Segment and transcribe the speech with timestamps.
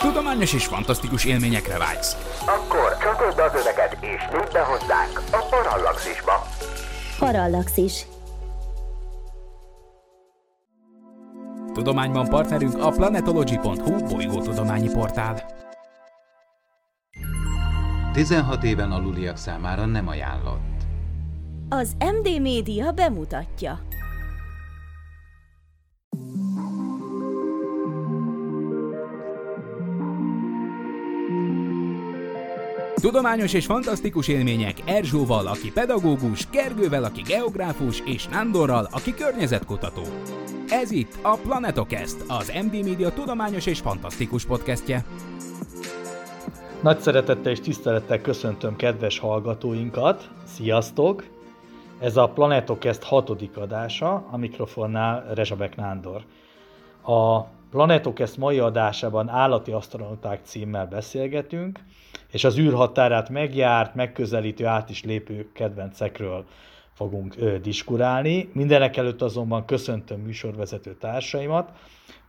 [0.00, 2.16] Tudományos és fantasztikus élményekre vágysz.
[2.46, 6.46] Akkor csatold az öveket és nyújt be hozzánk a Parallaxisba.
[7.18, 8.06] Parallaxis.
[11.72, 15.44] Tudományban partnerünk a planetology.hu bolygótudományi portál.
[18.12, 20.80] 16 éven aluliak számára nem ajánlott.
[21.68, 23.80] Az MD Média bemutatja.
[33.00, 40.02] Tudományos és fantasztikus élmények Erzsóval, aki pedagógus, Gergővel, aki geográfus, és Nándorral, aki környezetkutató.
[40.68, 45.04] Ez itt a Planetokest, az MD Media tudományos és fantasztikus podcastje.
[46.82, 50.30] Nagy szeretettel és tisztelettel köszöntöm kedves hallgatóinkat.
[50.44, 51.24] Sziasztok!
[52.00, 56.24] Ez a Planetokest hatodik adása, a mikrofonnál Rezsabek Nándor.
[57.02, 61.80] A Planetokest mai adásában állati asztronauták címmel beszélgetünk,
[62.30, 66.44] és az űrhatárát megjárt, megközelítő, át is lépő kedvencekről
[66.92, 68.50] fogunk ö, diskurálni.
[68.52, 71.72] Mindenek előtt azonban köszöntöm műsorvezető társaimat,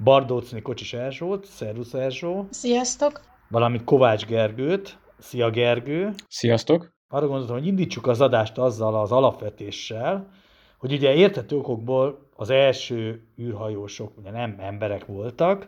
[0.04, 2.48] Bardócni Kocsis Erzsót, szervusz Erzsó!
[2.50, 3.22] Sziasztok!
[3.50, 6.14] Valamint Kovács Gergőt, szia Gergő!
[6.28, 6.94] Sziasztok!
[7.10, 10.30] Arra gondoltam, hogy indítsuk az adást azzal az alapvetéssel,
[10.78, 15.68] hogy ugye értető okokból az első űrhajósok ugye nem emberek voltak,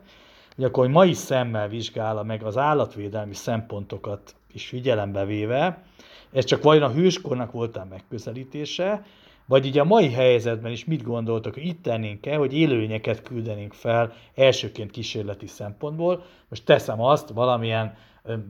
[0.55, 5.83] hogy akkor hogy mai szemmel vizsgálja meg az állatvédelmi szempontokat is figyelembe véve,
[6.31, 9.05] ez csak vajon a hőskornak volt a megközelítése,
[9.45, 14.13] vagy így a mai helyzetben is mit gondoltok, hogy itt tennénk-e, hogy élőlényeket küldenénk fel
[14.35, 16.23] elsőként kísérleti szempontból.
[16.49, 17.95] Most teszem azt, valamilyen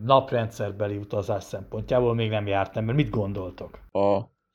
[0.03, 3.79] naprendszerbeli utazás szempontjából még nem jártam, mert mit gondoltok?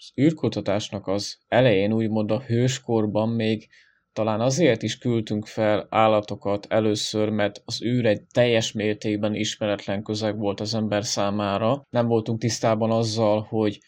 [0.01, 3.69] Az űrkutatásnak az elején úgymond a hőskorban még
[4.13, 10.39] talán azért is küldtünk fel állatokat először, mert az űr egy teljes mértékben ismeretlen közeg
[10.39, 11.87] volt az ember számára.
[11.91, 13.79] Nem voltunk tisztában azzal, hogy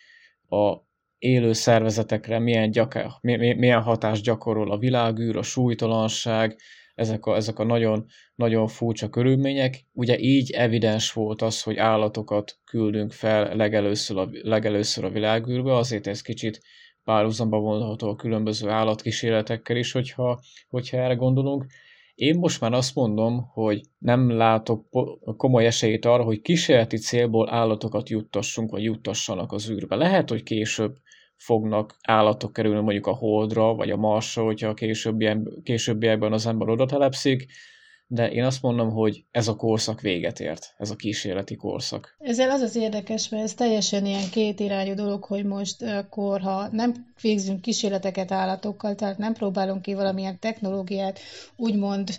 [0.48, 0.76] a
[1.19, 6.59] élő szervezetekre milyen, gyakor, milyen hatást gyakorol a világűr, a súlytalanság,
[7.00, 9.87] ezek a, ezek a nagyon, nagyon furcsa körülmények.
[9.93, 16.06] Ugye így evidens volt az, hogy állatokat küldünk fel legelőször a, legelőször a világűrbe, azért
[16.06, 16.61] ez kicsit
[17.05, 21.66] párhuzamba vonható a különböző állatkísérletekkel is, hogyha, hogyha erre gondolunk.
[22.15, 24.87] Én most már azt mondom, hogy nem látok
[25.37, 29.97] komoly esélyt arra, hogy kísérleti célból állatokat juttassunk, vagy juttassanak az űrbe.
[29.97, 30.97] Lehet, hogy később
[31.40, 34.74] fognak állatok kerülni mondjuk a Holdra, vagy a Marsra, hogyha a
[35.62, 37.46] későbbiekben az ember oda telepszik,
[38.12, 42.16] de én azt mondom, hogy ez a korszak véget ért, ez a kísérleti korszak.
[42.19, 47.12] Ezzel az az érdekes, mert ez teljesen ilyen kétirányú dolog, hogy most akkor, ha nem
[47.20, 51.19] végzünk kísérleteket állatokkal, tehát nem próbálunk ki valamilyen technológiát,
[51.56, 52.10] úgymond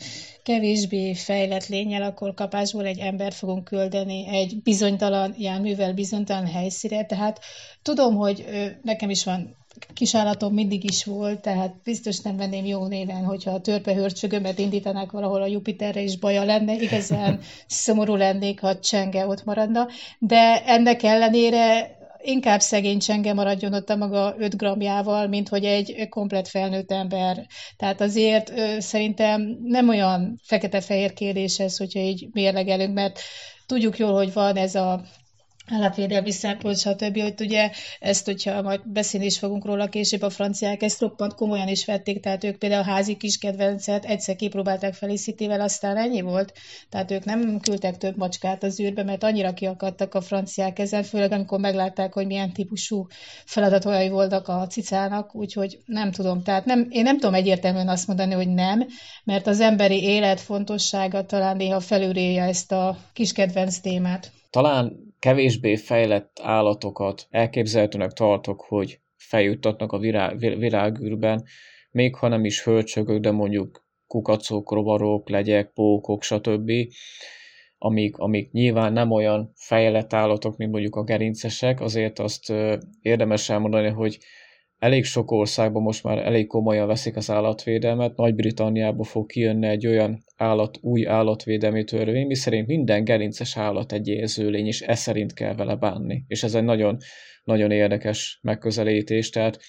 [0.43, 7.39] kevésbé fejlett lényel, akkor kapásból egy embert fogunk küldeni egy bizonytalan járművel bizonytalan helyszíre, tehát
[7.81, 8.45] tudom, hogy
[8.81, 9.60] nekem is van
[9.93, 15.41] kisállatom mindig is volt, tehát biztos nem venném jó néven, hogyha a törpehörcsögömet indítanák valahol
[15.41, 19.87] a Jupiterre, és baja lenne, igazán szomorú lennék, ha csenge ott maradna,
[20.19, 26.09] de ennek ellenére inkább szegény csenge maradjon ott a maga 5 grammjával, mint hogy egy
[26.09, 27.45] komplet felnőtt ember.
[27.77, 33.19] Tehát azért szerintem nem olyan fekete-fehér kérdés ez, hogyha így mérlegelünk, mert
[33.65, 35.01] tudjuk jól, hogy van ez a
[35.71, 37.21] állatvédelmi szempont, stb.
[37.21, 41.67] Hogy ugye ezt, hogyha majd beszélni is fogunk róla később, a franciák ezt roppant komolyan
[41.67, 46.53] is vették, tehát ők például a házi kis kedvencet egyszer kipróbálták Felicity-vel, aztán ennyi volt.
[46.89, 51.31] Tehát ők nem küldtek több macskát az űrbe, mert annyira kiakadtak a franciák ezen, főleg
[51.31, 53.07] amikor meglátták, hogy milyen típusú
[53.45, 56.43] feladatai voltak a cicának, úgyhogy nem tudom.
[56.43, 58.87] Tehát nem, én nem tudom egyértelműen azt mondani, hogy nem,
[59.23, 64.31] mert az emberi élet fontossága talán néha felülréje ezt a kis kedvenc témát.
[64.49, 69.99] Talán kevésbé fejlett állatokat elképzelhetőnek tartok, hogy feljuttatnak a
[70.37, 71.43] világűrben,
[71.91, 76.71] még ha nem is hölcsögök, de mondjuk kukacok, rovarok, legyek, pókok, stb.,
[77.77, 82.53] amik, amik nyilván nem olyan fejlett állatok, mint mondjuk a gerincesek, azért azt
[83.01, 84.17] érdemes elmondani, hogy
[84.81, 88.15] elég sok országban most már elég komolyan veszik az állatvédelmet.
[88.15, 94.67] Nagy-Britanniából fog kijönni egy olyan állat, új állatvédelmi törvény, miszerint minden gerinces állat egy érzőlény,
[94.67, 96.23] és ez szerint kell vele bánni.
[96.27, 96.97] És ez egy nagyon,
[97.43, 99.29] nagyon érdekes megközelítés.
[99.29, 99.59] Tehát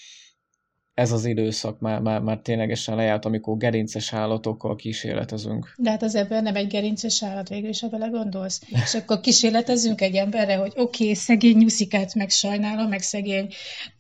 [0.95, 5.75] ez az időszak már, már, már ténylegesen lejárt, amikor gerinces állatokkal kísérletezünk.
[5.77, 8.63] De hát az ebben nem egy gerinces állat végül is, ha belegondolsz.
[8.85, 13.49] És akkor kísérletezünk egy emberre, hogy oké, okay, szegény nyuszikát meg sajnálom, meg szegény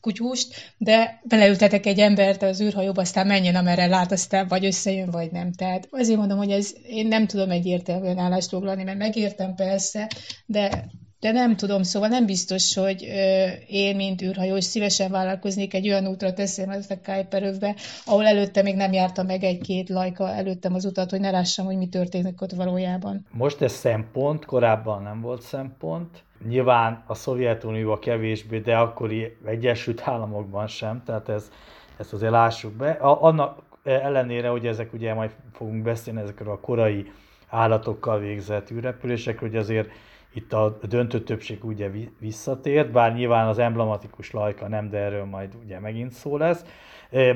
[0.01, 5.31] kutyust, de beleültetek egy embert az űrhajóba, aztán menjen, amerre lát, aztán vagy összejön, vagy
[5.31, 5.53] nem.
[5.53, 10.11] Tehát azért mondom, hogy ez, én nem tudom egyértelműen állást foglalni, mert megértem persze,
[10.47, 10.91] de
[11.23, 16.07] de nem tudom, szóval nem biztos, hogy ö, én, mint űrhajós, szívesen vállalkoznék egy olyan
[16.07, 17.75] útra teszem ezt a Kuiperövbe,
[18.05, 21.77] ahol előtte még nem járta meg egy-két lajka előttem az utat, hogy ne lássam, hogy
[21.77, 23.27] mi történik ott valójában.
[23.31, 26.23] Most ez szempont, korábban nem volt szempont.
[26.49, 31.51] Nyilván a Szovjetunióban kevésbé, de akkori Egyesült Államokban sem, tehát ez,
[31.99, 32.91] ezt azért lássuk be.
[32.91, 37.13] A, annak ellenére, hogy ezek ugye majd fogunk beszélni ezekről a korai
[37.49, 39.89] állatokkal végzett űrrepülésekről, hogy azért
[40.33, 45.55] itt a döntő többség ugye visszatért, bár nyilván az emblematikus lajka nem, de erről majd
[45.65, 46.65] ugye megint szó lesz.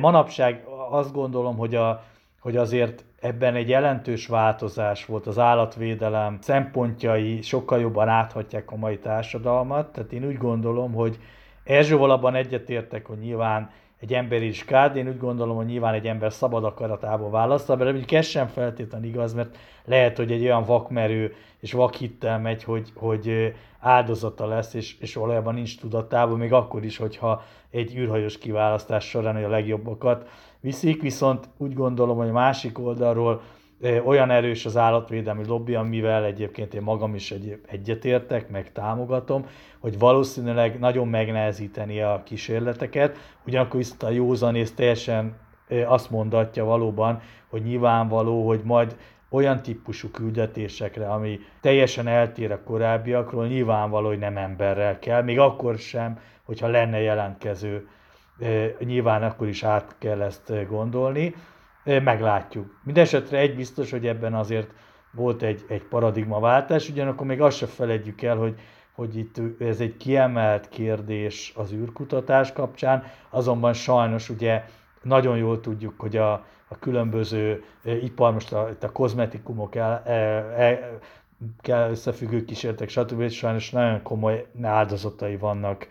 [0.00, 2.02] Manapság azt gondolom, hogy, a,
[2.40, 8.98] hogy azért ebben egy jelentős változás volt az állatvédelem szempontjai, sokkal jobban áthatják a mai
[8.98, 11.18] társadalmat, tehát én úgy gondolom, hogy
[11.66, 13.70] Erzsóval abban egyetértek, hogy nyilván
[14.00, 17.84] egy ember is kád, én úgy gondolom, hogy nyilván egy ember szabad akaratából választja, de
[17.84, 22.92] mondjuk ez sem feltétlenül igaz, mert lehet, hogy egy olyan vakmerő és vakhittel megy, hogy,
[22.94, 29.08] hogy áldozata lesz, és, és valójában nincs tudatában, még akkor is, hogyha egy űrhajós kiválasztás
[29.08, 30.28] során a legjobbakat
[30.60, 33.42] viszik, viszont úgy gondolom, hogy a másik oldalról
[34.04, 39.46] olyan erős az állatvédelmi lobby, amivel egyébként én magam is egy, egyetértek, meg támogatom,
[39.78, 45.36] hogy valószínűleg nagyon megnehezíteni a kísérleteket, ugyanakkor viszont a józanész teljesen
[45.86, 48.96] azt mondatja valóban, hogy nyilvánvaló, hogy majd
[49.30, 55.78] olyan típusú küldetésekre, ami teljesen eltér a korábbiakról, nyilvánvaló, hogy nem emberrel kell, még akkor
[55.78, 57.88] sem, hogyha lenne jelentkező,
[58.78, 61.34] nyilván akkor is át kell ezt gondolni
[61.86, 62.80] meglátjuk.
[62.82, 64.70] Mindenesetre egy biztos, hogy ebben azért
[65.10, 68.54] volt egy, egy paradigmaváltás, ugyanakkor még azt se felejtjük el, hogy,
[68.92, 74.64] hogy itt ez egy kiemelt kérdés az űrkutatás kapcsán, azonban sajnos ugye
[75.02, 76.32] nagyon jól tudjuk, hogy a,
[76.68, 80.98] a különböző ipar, most a, a kozmetikumok el, el, el,
[81.60, 83.20] kell összefüggő kísérletek, stb.
[83.20, 85.88] és sajnos nagyon komoly áldozatai vannak.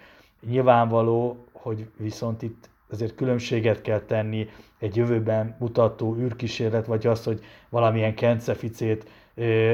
[0.47, 4.47] Nyilvánvaló, hogy viszont itt azért különbséget kell tenni
[4.79, 7.39] egy jövőben mutató űrkísérlet, vagy az, hogy
[7.69, 9.05] valamilyen kenceficét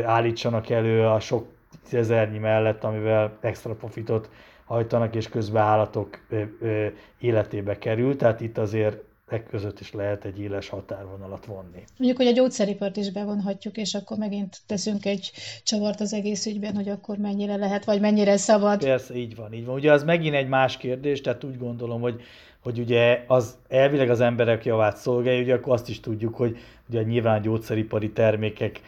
[0.06, 1.48] állítsanak elő a sok
[1.90, 4.30] tízezernyi mellett, amivel extra profitot
[4.66, 6.20] hajtanak, és közben állatok
[7.20, 8.16] életébe kerül.
[8.16, 8.98] Tehát itt azért
[9.28, 11.84] e között is lehet egy éles határvonalat vonni.
[11.98, 15.32] Mondjuk, hogy a gyógyszeripart is bevonhatjuk, és akkor megint teszünk egy
[15.64, 18.84] csavart az egész ügyben, hogy akkor mennyire lehet, vagy mennyire szabad.
[18.84, 19.76] Persze, így van, így van.
[19.76, 22.22] Ugye az megint egy más kérdés, tehát úgy gondolom, hogy
[22.64, 26.58] hogy ugye az elvileg az emberek javát szolgálja, ugye akkor azt is tudjuk, hogy
[26.90, 28.82] ugye nyilván a gyógyszeripari termékek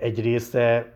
[0.00, 0.92] egy része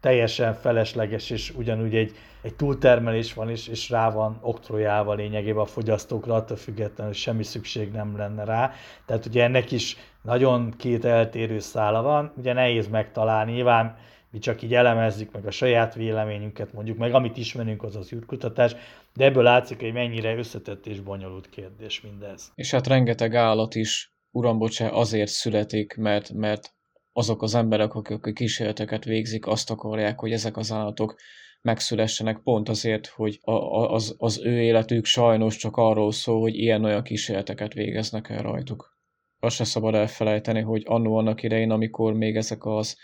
[0.00, 5.66] teljesen felesleges, és ugyanúgy egy, egy túltermelés van, és, és rá van oktrojálva lényegében a
[5.66, 8.72] fogyasztókra, attól függetlenül, hogy semmi szükség nem lenne rá.
[9.06, 13.96] Tehát ugye ennek is nagyon két eltérő szála van, ugye nehéz megtalálni, nyilván
[14.36, 18.76] mi csak így elemezzük meg a saját véleményünket, mondjuk meg amit ismerünk, az az űrkutatás,
[19.14, 22.52] de ebből látszik, hogy mennyire összetett és bonyolult kérdés mindez.
[22.54, 26.74] És hát rengeteg állat is, uram bocsá, azért születik, mert, mert
[27.12, 31.14] azok az emberek, akik a kísérleteket végzik, azt akarják, hogy ezek az állatok
[31.62, 33.52] megszülessenek pont azért, hogy a,
[33.92, 38.96] az, az ő életük sajnos csak arról szól, hogy ilyen-olyan kísérleteket végeznek el rajtuk.
[39.40, 42.96] Azt se szabad elfelejteni, hogy annó annak idején, amikor még ezek az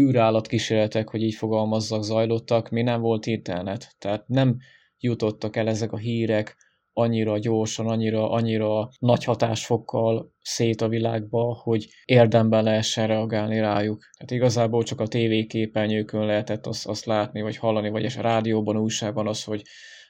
[0.00, 3.94] űrállatkísérletek, hogy így fogalmazzak, zajlottak, mi nem volt internet.
[3.98, 4.56] Tehát nem
[4.98, 6.56] jutottak el ezek a hírek
[6.92, 13.98] annyira gyorsan, annyira, annyira nagy hatásfokkal szét a világba, hogy érdemben lehessen reagálni rájuk.
[14.16, 19.26] Tehát igazából csak a tévéképernyőkön lehetett azt, azt látni, vagy hallani, vagy a rádióban, újságban
[19.26, 19.62] az, hogy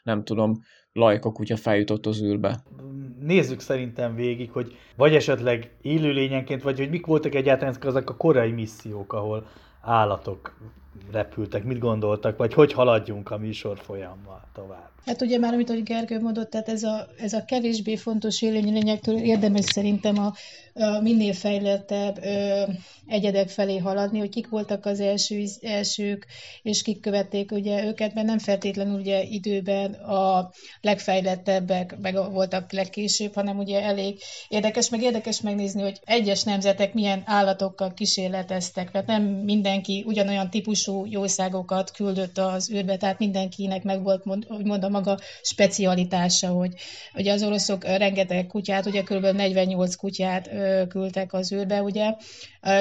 [0.03, 0.61] nem tudom,
[0.93, 2.63] Lajka kutya feljutott az űrbe.
[3.21, 8.51] Nézzük szerintem végig, hogy vagy esetleg élőlényenként, vagy hogy mik voltak egyáltalán ezek a korai
[8.51, 9.47] missziók, ahol
[9.89, 10.55] állatok
[11.11, 14.91] repültek, mit gondoltak, vagy hogy haladjunk a műsor folyammal tovább?
[15.09, 19.19] Hát ugye már, amit hogy Gergő mondott, tehát ez a, ez a kevésbé fontos élőlényektől
[19.19, 20.33] érdemes szerintem a,
[20.83, 22.63] a minél fejlettebb ö,
[23.07, 26.27] egyedek felé haladni, hogy kik voltak az első, elsők,
[26.63, 30.51] és kik követték ugye őket, mert nem feltétlenül ugye időben a
[30.81, 37.23] legfejlettebbek meg voltak legkésőbb, hanem ugye elég érdekes, meg érdekes megnézni, hogy egyes nemzetek milyen
[37.25, 44.25] állatokkal kísérleteztek, mert nem mindenki ugyanolyan típusú jószágokat küldött az űrbe, tehát mindenkinek meg volt,
[44.49, 46.73] hogy mondom, maga specialitása, hogy
[47.15, 49.25] ugye az oroszok rengeteg kutyát, ugye kb.
[49.27, 50.51] 48 kutyát
[50.89, 52.15] küldtek az űrbe, ugye,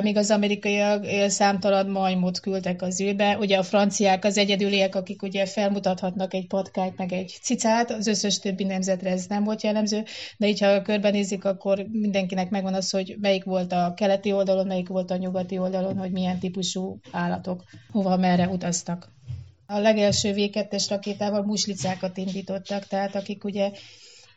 [0.01, 5.45] míg az amerikaiak számtalan majmot küldtek az űrbe, ugye a franciák az egyedüliek, akik ugye
[5.45, 10.03] felmutathatnak egy patkányt, meg egy cicát, az összes többi nemzetre ez nem volt jellemző,
[10.37, 14.87] de így ha körbenézik, akkor mindenkinek megvan az, hogy melyik volt a keleti oldalon, melyik
[14.87, 19.15] volt a nyugati oldalon, hogy milyen típusú állatok hova, merre utaztak.
[19.67, 23.71] A legelső V2-es rakétával muslicákat indítottak, tehát akik ugye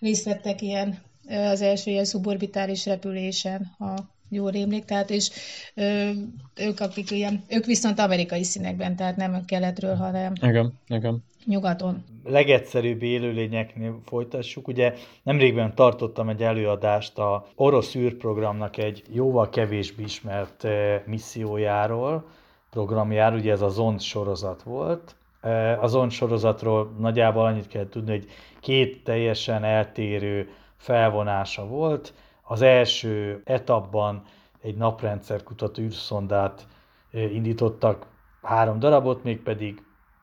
[0.00, 3.94] részt vettek ilyen az első ilyen szuborbitális repülésen, ha
[4.28, 5.30] jól rémlik, tehát és
[5.74, 6.10] ö,
[6.56, 11.24] ők, akik ilyen, ők viszont amerikai színekben, tehát nem keletről, hanem igen, igen.
[11.44, 12.04] nyugaton.
[12.24, 14.68] Legegyszerűbb élőlényeknél folytassuk.
[14.68, 20.66] Ugye nemrégben tartottam egy előadást a orosz űrprogramnak egy jóval kevésbé ismert
[21.06, 22.28] missziójáról,
[22.70, 25.14] programjáról, ugye ez a Zond sorozat volt.
[25.80, 28.26] A Zond sorozatról nagyjából annyit kell tudni, hogy
[28.60, 32.14] két teljesen eltérő felvonása volt.
[32.42, 34.22] Az első etapban
[34.62, 36.66] egy naprendszer kutató űrszondát
[37.10, 38.06] indítottak,
[38.42, 39.82] három darabot, mégpedig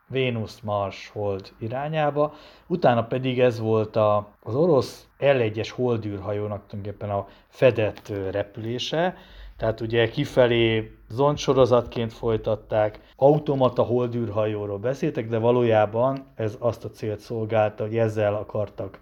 [0.09, 2.33] Vénusz, Mars, Hold irányába.
[2.67, 9.15] Utána pedig ez volt a, az orosz L1-es holdűrhajónak tulajdonképpen a fedett repülése,
[9.57, 17.83] tehát ugye kifelé zondsorozatként folytatták, automata holdűrhajóról beszéltek, de valójában ez azt a célt szolgálta,
[17.83, 18.99] hogy ezzel akartak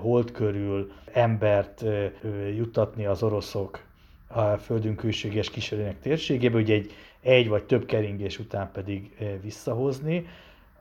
[0.00, 1.84] hold körül embert
[2.56, 3.80] juttatni az oroszok
[4.28, 10.26] a földünk külséges kísérőnek térségébe, ugye egy, egy vagy több keringés után pedig visszahozni.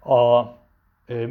[0.03, 0.43] A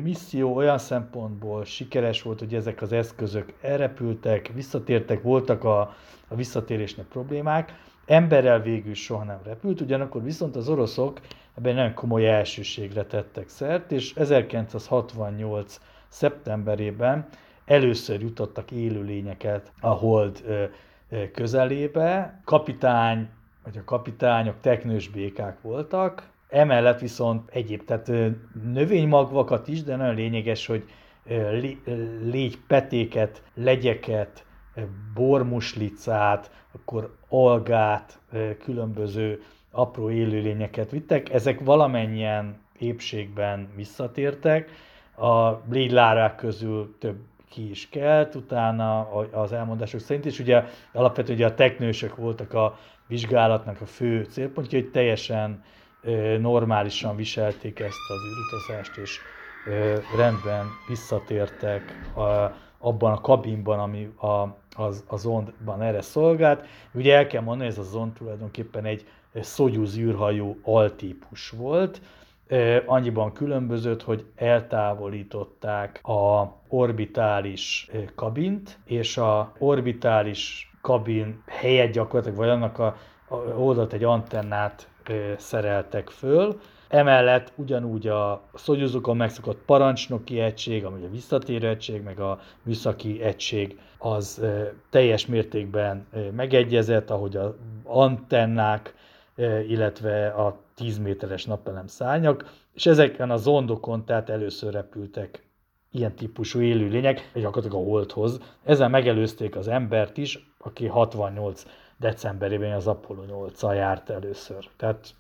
[0.02, 5.80] misszió olyan szempontból sikeres volt, hogy ezek az eszközök elrepültek, visszatértek, voltak a,
[6.28, 7.75] a visszatérésnek problémák,
[8.06, 11.21] emberrel végül soha nem repült, ugyanakkor viszont az oroszok
[11.59, 15.80] ebben nagyon komoly elsőségre tettek szert, és 1968.
[16.09, 17.28] szeptemberében
[17.64, 20.44] először jutottak élőlényeket a hold
[21.32, 22.40] közelébe.
[22.44, 23.28] Kapitány,
[23.64, 28.11] vagy a kapitányok teknős békák voltak, emellett viszont egyéb, tehát
[28.73, 30.85] növénymagvakat is, de nagyon lényeges, hogy
[32.23, 34.44] légypetéket, legyeket,
[35.14, 38.19] bormuslicát, akkor algát,
[38.64, 41.33] különböző apró élőlényeket vittek.
[41.33, 44.71] Ezek valamennyien épségben visszatértek.
[45.17, 47.17] A léglárák közül több
[47.49, 52.79] ki is kelt utána az elmondások szerint, és ugye alapvetően ugye a teknősök voltak a
[53.07, 55.64] vizsgálatnak a fő célpontja, hogy teljesen
[56.38, 59.19] normálisan viselték ezt az űrutazást, és
[60.17, 62.11] rendben visszatértek
[62.82, 66.66] abban a kabinban, ami a, az, a zondban erre szolgált.
[66.94, 69.06] Ugye el kell mondani, ez a zond tulajdonképpen egy
[69.42, 72.00] Soyuz űrhajó altípus volt,
[72.86, 82.78] annyiban különbözött, hogy eltávolították a orbitális kabint, és a orbitális kabin helyett gyakorlatilag, vagy annak
[82.78, 82.96] a,
[83.28, 84.88] a oldalt egy antennát
[85.36, 86.60] szereltek föl,
[86.92, 93.78] Emellett ugyanúgy a Szogyuzokon megszokott parancsnoki egység, ami a visszatérő egység, meg a műszaki egység,
[93.99, 94.44] az
[94.90, 96.06] teljes mértékben
[96.37, 98.94] megegyezett, ahogy az antennák,
[99.68, 105.46] illetve a 10 méteres napelem szárnyak, és ezeken a zondokon tehát először repültek
[105.90, 108.40] ilyen típusú élőlények, gyakorlatilag a holdhoz.
[108.64, 111.64] Ezzel megelőzték az embert is, aki 68
[112.02, 114.68] decemberében az Apollo 8 járt először.
[114.76, 115.14] Tehát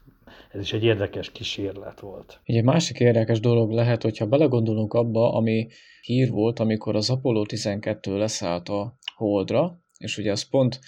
[0.52, 2.40] ez is egy érdekes kísérlet volt.
[2.44, 5.68] Egy másik érdekes dolog lehet, hogyha belegondolunk abba, ami
[6.00, 10.80] hír volt, amikor az Apollo 12 leszállt a Holdra, és ugye azt pont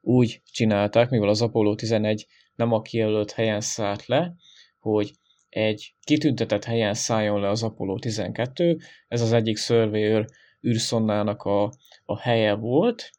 [0.00, 4.34] úgy csinálták, mivel az Apollo 11 nem a kijelölt helyen szállt le,
[4.78, 5.10] hogy
[5.48, 10.26] egy kitüntetett helyen szálljon le az Apollo 12, ez az egyik Surveyor
[10.66, 11.72] űrszondának a,
[12.04, 13.10] a helye volt,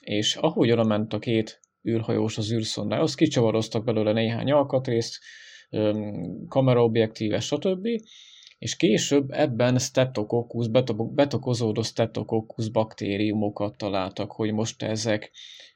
[0.00, 5.18] és ahogy oda ment a két űrhajós az űrszondához, kicsavaroztak belőle néhány alkatrészt,
[6.48, 7.86] kameraobjektíve, stb.
[8.58, 10.68] És később ebben Streptococcus,
[11.14, 15.30] betokozódó Streptococcus baktériumokat találtak, hogy most ezek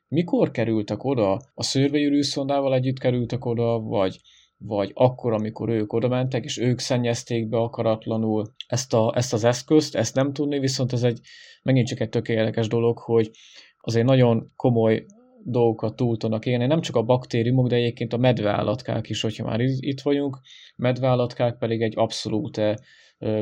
[0.09, 4.21] mikor kerültek oda, a szörvényűrűszondával együtt kerültek oda, vagy,
[4.57, 9.45] vagy akkor, amikor ők oda mentek, és ők szennyezték be akaratlanul ezt, a, ezt az
[9.45, 11.21] eszközt, ezt nem tudni, viszont ez egy
[11.63, 13.31] megint csak egy tökéletes dolog, hogy
[13.79, 15.05] azért nagyon komoly
[15.45, 19.61] dolgokat túl tudnak élni, nem csak a baktériumok, de egyébként a medveállatkák is, hogyha már
[19.61, 20.39] itt vagyunk,
[20.77, 22.61] medveállatkák pedig egy abszolút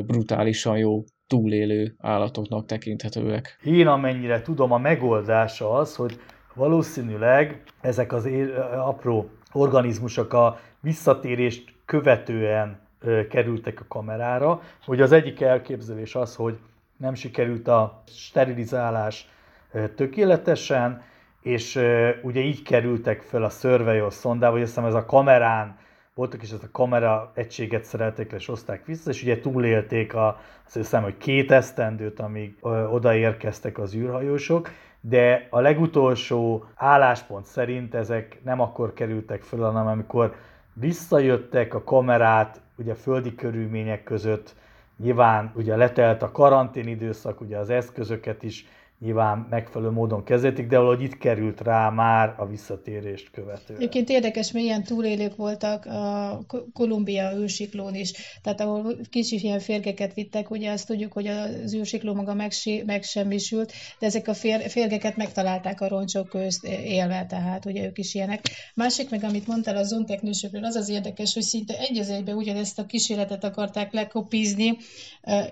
[0.05, 3.59] brutálisan jó túlélő állatoknak tekinthetőek.
[3.63, 6.19] Én amennyire tudom, a megoldása az, hogy
[6.55, 8.51] valószínűleg ezek az él,
[8.85, 12.81] apró organizmusok a visszatérést követően
[13.29, 14.61] kerültek a kamerára.
[14.85, 16.57] Hogy az egyik elképzelés az, hogy
[16.97, 19.29] nem sikerült a sterilizálás
[19.95, 21.01] tökéletesen,
[21.43, 21.79] és
[22.21, 25.77] ugye így kerültek fel a Surveyor szondába, hogy hiszem ez a kamerán
[26.13, 30.75] voltak, és ezt a kamera egységet szerelték és hozták vissza, és ugye túlélték a, azt
[30.75, 32.55] hiszem, hogy két esztendőt, amíg
[32.91, 34.69] odaérkeztek az űrhajósok,
[35.01, 40.35] de a legutolsó álláspont szerint ezek nem akkor kerültek föl, hanem amikor
[40.73, 44.55] visszajöttek a kamerát, ugye földi körülmények között,
[44.97, 48.65] nyilván ugye letelt a karantén időszak, ugye az eszközöket is
[49.03, 53.79] nyilván megfelelő módon kezelték, de valahogy itt került rá már a visszatérést követően.
[53.79, 56.39] Egyébként érdekes, milyen túlélők voltak a
[56.73, 58.11] Kolumbia űrsiklón is.
[58.41, 62.35] Tehát ahol kicsi ilyen férgeket vittek, ugye azt tudjuk, hogy az űrsikló maga
[62.85, 68.13] megsemmisült, de ezek a fér, férgeket megtalálták a roncsok közt élve, tehát ugye ők is
[68.13, 68.41] ilyenek.
[68.75, 72.79] Másik meg, amit mondtál a zonteknősökről, az az érdekes, hogy szinte egy az egybe ugyanezt
[72.79, 74.77] a kísérletet akarták lekopizni,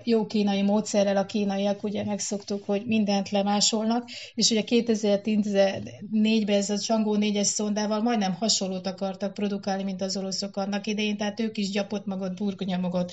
[0.04, 6.70] jó kínai módszerrel a kínaiak, ugye megszoktuk, hogy mindent le lemásolnak, és ugye 2014-ben ez
[6.70, 11.58] a Csangó 4-es szondával majdnem hasonlót akartak produkálni, mint az oroszok annak idején, tehát ők
[11.58, 13.12] is gyapott magot, burgonyamogot,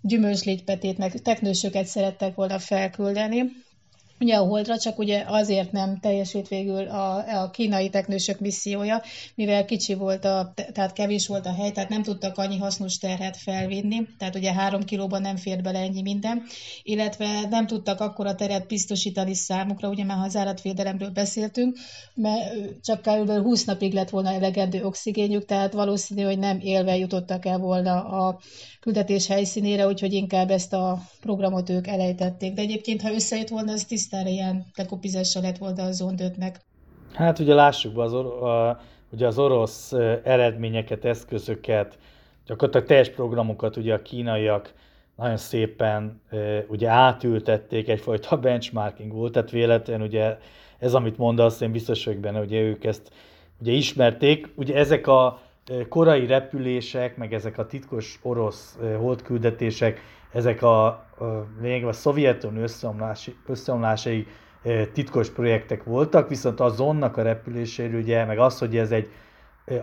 [0.00, 3.42] gyümölcslégypetét, meg teknősöket szerettek volna felküldeni,
[4.22, 9.02] ugye a Holdra, csak ugye azért nem teljesült végül a, a kínai teknősök missziója,
[9.34, 13.36] mivel kicsi volt, a, tehát kevés volt a hely, tehát nem tudtak annyi hasznos terhet
[13.36, 16.42] felvinni, tehát ugye három kilóban nem fért bele ennyi minden,
[16.82, 21.78] illetve nem tudtak akkora teret biztosítani számukra, ugye már az állatvédelemről beszéltünk,
[22.14, 23.30] mert csak kb.
[23.30, 28.40] 20 napig lett volna elegendő oxigénjük, tehát valószínű, hogy nem élve jutottak el volna a
[28.80, 32.52] küldetés helyszínére, úgyhogy inkább ezt a programot ők elejtették.
[32.52, 36.32] De egyébként, ha összejött volna, az tisztára ilyen tekopizása lett volna az Zond
[37.12, 38.80] Hát ugye lássuk be az, or- a,
[39.12, 39.92] ugye az orosz
[40.24, 41.98] eredményeket, eszközöket,
[42.46, 44.72] gyakorlatilag teljes programokat ugye a kínaiak
[45.16, 46.20] nagyon szépen
[46.68, 50.38] ugye átültették, egyfajta benchmarking volt, tehát véletlen ugye
[50.78, 53.10] ez, amit mondasz, én biztos vagyok benne, hogy ők ezt
[53.60, 54.48] ugye ismerték.
[54.54, 55.42] Ugye ezek a
[55.88, 60.00] korai repülések, meg ezek a titkos orosz holdküldetések,
[60.32, 61.06] ezek a
[61.60, 64.26] lényegében a Szovjetunió összeomlási, összeomlásai
[64.92, 69.10] titkos projektek voltak, viszont az zonnak a repüléséről ugye, meg az, hogy ez egy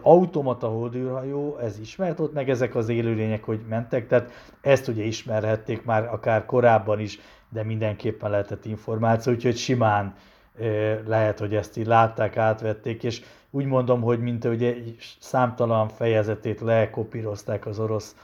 [0.01, 4.31] automata holdűrhajó, ez ismert volt, meg ezek az élőlények, hogy mentek, tehát
[4.62, 10.15] ezt ugye ismerhették már akár korábban is, de mindenképpen lehetett információ, úgyhogy simán
[11.06, 17.65] lehet, hogy ezt így látták, átvették, és úgy mondom, hogy mint egy számtalan fejezetét lekopírozták
[17.65, 18.15] az orosz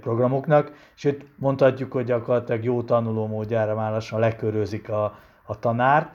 [0.00, 6.14] programoknak, sőt mondhatjuk, hogy gyakorlatilag jó tanuló módjára már lassan lekörözik a, a tanárt,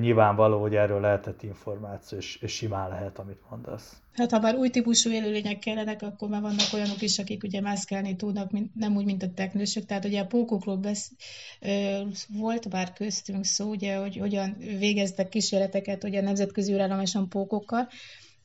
[0.00, 3.96] nyilvánvaló, hogy erről lehetett információ, és, és simán lehet, amit mondasz.
[4.12, 8.16] Hát ha már új típusú élőlények kellenek, akkor már vannak olyanok is, akik ugye mászkálni
[8.16, 9.84] tudnak, mint, nem úgy, mint a teknősök.
[9.84, 11.12] Tehát ugye a pókokról besz,
[11.60, 17.88] ö, volt már köztünk szó, ugye, hogy hogyan végeztek kísérleteket ugye a nemzetközi űrállomáson pókokkal,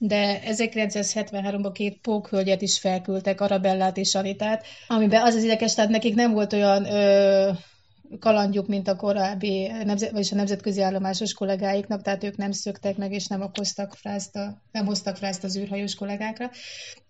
[0.01, 6.15] de 1973-ban két pókhölgyet is felküldtek, Arabellát és Anitát, amiben az az érdekes, tehát nekik
[6.15, 7.51] nem volt olyan ö,
[8.19, 13.11] kalandjuk, mint a korábbi, nemzet, vagyis a nemzetközi állomásos kollégáiknak, tehát ők nem szöktek meg,
[13.11, 16.51] és nem okoztak frászt, a, nem hoztak frászt az űrhajós kollégákra.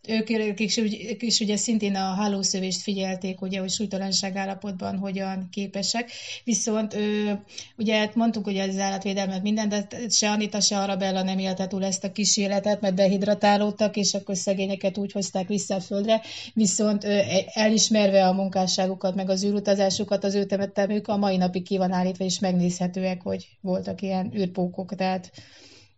[0.08, 5.48] Ők, ők, is, ők is ugye szintén a hálószövést figyelték, ugye, hogy súlytalanság állapotban hogyan
[5.52, 6.12] képesek.
[6.44, 7.40] Viszont ő,
[7.78, 11.86] ugye hát mondtuk, hogy az állatvédelmet minden, de se Anita, se Arabella nem élte túl
[11.86, 16.22] ezt a kísérletet, mert dehidratálódtak, és akkor szegényeket úgy hozták vissza a földre.
[16.54, 17.22] Viszont ő,
[17.54, 22.24] elismerve a munkásságukat, meg az űrutazásukat, az ő temettemük a mai napig ki van állítva,
[22.26, 25.32] és megnézhetőek, hogy voltak ilyen űrpókok, tehát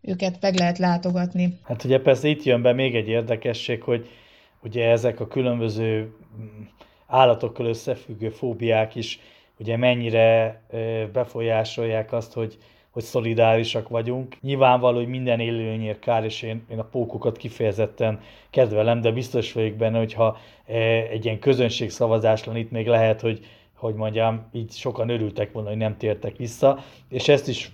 [0.02, 1.60] őket meg lehet látogatni.
[1.64, 4.10] Hát ugye persze itt jön be még egy érdekesség, hogy
[4.64, 6.62] ugye ezek a különböző mm,
[7.08, 9.20] állatokkal összefüggő fóbiák is
[9.62, 10.62] ugye mennyire
[11.14, 12.58] befolyásolják azt, hogy,
[12.90, 14.38] hogy szolidárisak vagyunk.
[14.42, 19.74] Nyilvánvaló, hogy minden élőnyér kár, és én, én a pókokat kifejezetten kedvelem, de biztos vagyok
[19.74, 20.38] benne, hogyha
[21.12, 25.78] egy ilyen közönségszavazás lenne itt még lehet, hogy, hogy mondjam, így sokan örültek volna, hogy
[25.78, 27.72] nem tértek vissza, és ezt is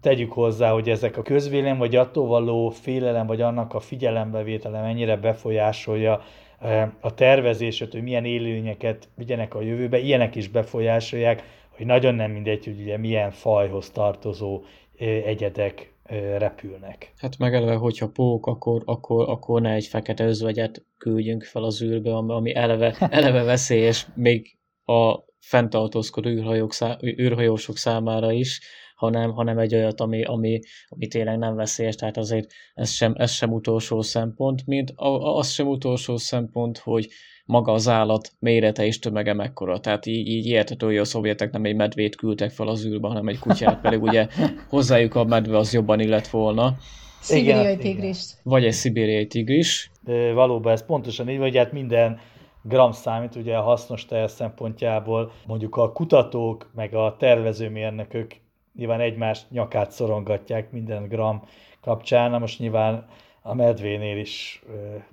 [0.00, 5.16] tegyük hozzá, hogy ezek a közvélem, vagy attól való félelem, vagy annak a figyelembevétele mennyire
[5.16, 6.22] befolyásolja
[6.60, 11.42] eh, a tervezéset, hogy milyen élőnyeket vigyenek a jövőbe, ilyenek is befolyásolják,
[11.76, 14.62] hogy nagyon nem mindegy, hogy ugye milyen fajhoz tartozó
[14.98, 17.12] eh, egyedek eh, repülnek.
[17.16, 22.14] Hát megelve, hogyha pók, akkor, akkor, akkor ne egy fekete özvegyet küldjünk fel az űrbe,
[22.14, 28.60] ami eleve, eleve veszélyes, még a fenntartózkodó űrhajók szá, űrhajósok számára is,
[29.00, 33.30] hanem, hanem egy olyat, ami, ami, ami tényleg nem veszélyes, tehát azért ez sem, ez
[33.30, 37.08] sem utolsó szempont, mint az sem utolsó szempont, hogy
[37.44, 39.80] maga az állat mérete és tömege mekkora.
[39.80, 43.28] Tehát így, így értető, hogy a szovjetek nem egy medvét küldtek fel az űrbe, hanem
[43.28, 44.26] egy kutyát, pedig ugye
[44.68, 46.76] hozzájuk a medve az jobban illet volna.
[47.20, 48.18] Szibériai tigris.
[48.42, 49.90] Vagy egy szibériai tigris.
[50.34, 52.20] Valóban ez pontosan így, hogy hát minden
[52.62, 58.36] gram számít, ugye a hasznos tej szempontjából mondjuk a kutatók, meg a tervezőmérnökök
[58.80, 61.42] nyilván egymást nyakát szorongatják minden gram
[61.80, 63.06] kapcsán, na most nyilván
[63.42, 64.62] a medvénél is,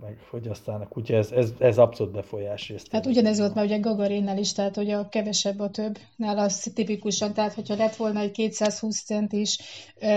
[0.01, 2.73] meg hogy aztán a kutya, ez, ez, ez abszolút befolyás.
[2.91, 6.71] Hát ugyanez volt már ugye Gagarinnál is, tehát hogy a kevesebb a több, nála az
[6.73, 9.59] tipikusan, tehát hogyha lett volna egy 220 centis
[9.99, 10.07] ö,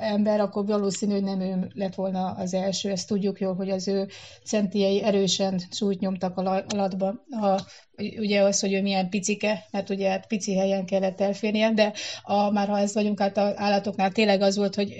[0.00, 3.88] ember, akkor valószínű, hogy nem ő lett volna az első, ezt tudjuk jól, hogy az
[3.88, 4.08] ő
[4.44, 7.08] centiei erősen súlyt nyomtak a alatba.
[7.30, 7.60] A,
[8.18, 12.50] ugye az, hogy ő milyen picike, mert ugye hát pici helyen kellett elférnie, de a,
[12.50, 14.94] már ha ez vagyunk át az állatoknál, tényleg az volt, hogy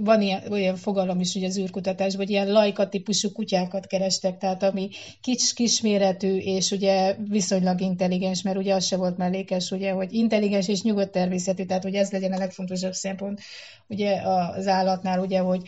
[0.00, 4.62] van ilyen, olyan fogalom is ugye az űrkutatásban, hogy ilyen lajka típusú kutyákat kerestek, tehát
[4.62, 4.88] ami
[5.20, 10.68] kis, kisméretű, és ugye viszonylag intelligens, mert ugye az se volt mellékes, ugye, hogy intelligens
[10.68, 13.40] és nyugodt természetű, tehát hogy ez legyen a legfontosabb szempont
[13.88, 14.20] ugye
[14.56, 15.62] az állatnál, ugye, hogy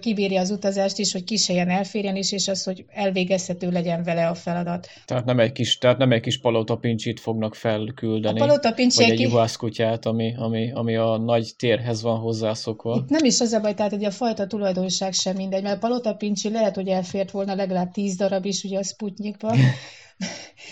[0.00, 4.28] kibírja az utazást is, hogy kis helyen elférjen is, és az, hogy elvégezhető legyen vele
[4.28, 4.88] a feladat.
[5.04, 10.06] Tehát nem egy kis, tehát nem egy kis palotapincsit fognak felküldeni, a vagy egy juhászkutyát,
[10.06, 12.96] ami, ami, ami a nagy térhez van hozzászokva.
[13.02, 15.78] Itt nem is az a baj, tehát hogy a fajta tulajdonság sem mindegy, mert a
[15.78, 19.58] palotapincsi lehet, hogy elfért volna legalább tíz darab is ugye a Sputnikban,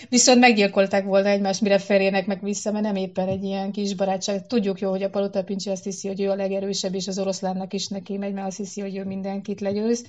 [0.08, 4.46] Viszont meggyilkolták volna egymást, mire felének meg vissza, mert nem éppen egy ilyen kis barátság.
[4.46, 7.72] Tudjuk jó, hogy a Palota Pincsi azt hiszi, hogy ő a legerősebb, és az oroszlánnak
[7.72, 10.06] is neki megy, mert azt hiszi, hogy ő mindenkit legyőz.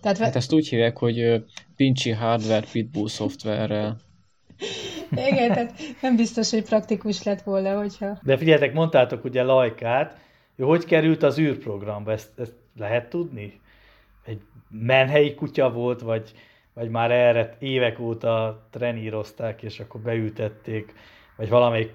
[0.00, 1.42] Tehát, hát ezt úgy hívják, hogy
[1.76, 3.96] Pincsi hardware pitbull szoftverrel.
[5.30, 8.18] Igen, tehát nem biztos, hogy praktikus lett volna, hogyha...
[8.22, 10.16] De figyeljetek, mondtátok ugye Lajkát,
[10.58, 13.60] hogy került az űrprogramba, ezt, ezt lehet tudni?
[14.24, 14.40] Egy
[14.70, 16.34] menhelyi kutya volt, vagy
[16.74, 20.94] vagy már erre évek óta trenírozták, és akkor beültették,
[21.36, 21.92] vagy valamelyik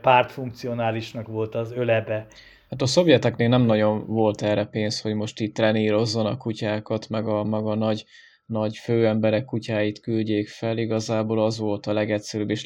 [0.00, 2.26] pártfunkcionálisnak volt az ölebe.
[2.70, 7.44] Hát a szovjeteknél nem nagyon volt erre pénz, hogy most itt trenírozzanak kutyákat, meg a
[7.44, 8.04] maga nagy,
[8.46, 10.78] nagy főemberek kutyáit küldjék fel.
[10.78, 12.64] Igazából az volt a legegyszerűbb és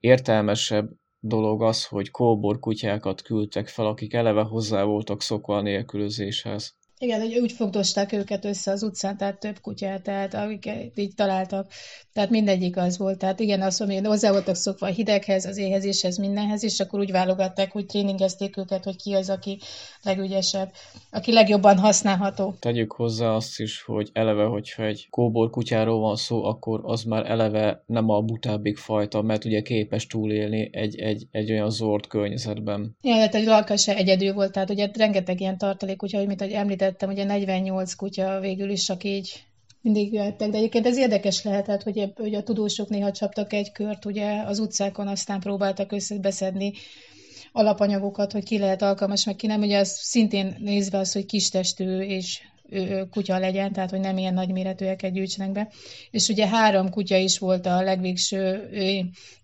[0.00, 6.76] legértelmesebb dolog az, hogy kóbor kutyákat küldtek fel, akik eleve hozzá voltak szokva a nélkülözéshez.
[6.98, 11.70] Igen, hogy úgy fogdosták őket össze az utcán, tehát több kutyát, tehát akiket így találtak.
[12.12, 13.18] Tehát mindegyik az volt.
[13.18, 17.00] Tehát igen, azt mondom, hogy hozzá voltak szokva a hideghez, az éhezéshez, mindenhez, és akkor
[17.00, 19.58] úgy válogatták, úgy tréningezték őket, hogy ki az, aki
[20.02, 20.72] legügyesebb,
[21.10, 22.56] aki legjobban használható.
[22.60, 27.30] Tegyük hozzá azt is, hogy eleve, hogyha egy kóbor kutyáról van szó, akkor az már
[27.30, 32.96] eleve nem a butábbik fajta, mert ugye képes túlélni egy, egy, egy olyan zord környezetben.
[33.00, 36.52] Igen, tehát egy lalka se egyedül volt, tehát ugye rengeteg ilyen tartalék, úgyhogy, mint ahogy
[36.86, 39.44] említettem, ugye 48 kutya végül is, aki így
[39.80, 40.50] mindig jöttek.
[40.50, 44.58] De egyébként ez érdekes lehetett, hogy, hogy a tudósok néha csaptak egy kört, ugye az
[44.58, 46.72] utcákon aztán próbáltak összebeszedni
[47.52, 49.60] alapanyagokat, hogy ki lehet alkalmas, meg ki nem.
[49.60, 52.40] Ugye az szintén nézve az, hogy kistestű és
[53.10, 55.68] kutya legyen, tehát hogy nem ilyen nagyméretűeket gyűjtsenek be.
[56.10, 58.70] És ugye három kutya is volt a legvégső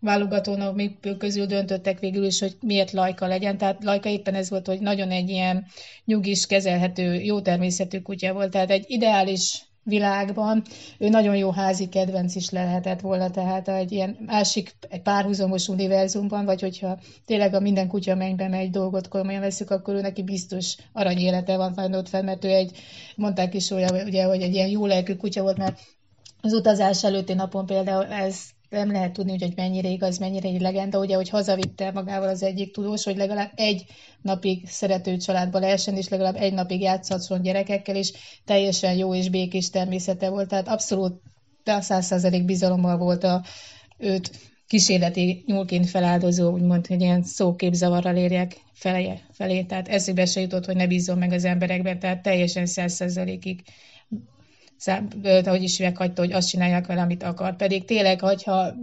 [0.01, 3.59] válogatónak, még közül döntöttek végül is, hogy miért lajka legyen.
[3.59, 5.67] Tehát lajka éppen ez volt, hogy nagyon egy ilyen
[6.05, 8.51] nyugis, kezelhető, jó természetű kutya volt.
[8.51, 10.63] Tehát egy ideális világban.
[10.99, 16.45] Ő nagyon jó házi kedvenc is lehetett volna, tehát egy ilyen másik, egy párhuzamos univerzumban,
[16.45, 20.77] vagy hogyha tényleg a minden kutya mennybe megy dolgot komolyan veszük, akkor ő neki biztos
[20.93, 22.79] aranyélete van majd ott fel, mert ő egy,
[23.17, 25.81] mondták is olyan, ugye, hogy egy ilyen jó lelkű kutya volt, mert
[26.41, 28.37] az utazás előtti napon például ez
[28.73, 32.73] nem lehet tudni, hogy mennyire igaz, mennyire egy legenda, ugye, hogy hazavitte magával az egyik
[32.73, 33.85] tudós, hogy legalább egy
[34.23, 38.13] napig szerető családba lehessen, és legalább egy napig játszhatson gyerekekkel, és
[38.45, 41.21] teljesen jó és békés természete volt, tehát abszolút
[41.65, 43.45] százszerzelék bizalommal volt a,
[43.99, 44.31] őt
[44.67, 49.63] kísérleti nyúlként feláldozó, úgymond, hogy ilyen szóképzavarral érjek felé, felé.
[49.63, 52.67] Tehát eszébe se jutott, hogy ne bízzon meg az emberekben, tehát teljesen
[54.83, 57.57] százszerzelékig hogy is meghagyta, hogy azt csinálják vele, amit akar.
[57.57, 58.75] Pedig tényleg, hogyha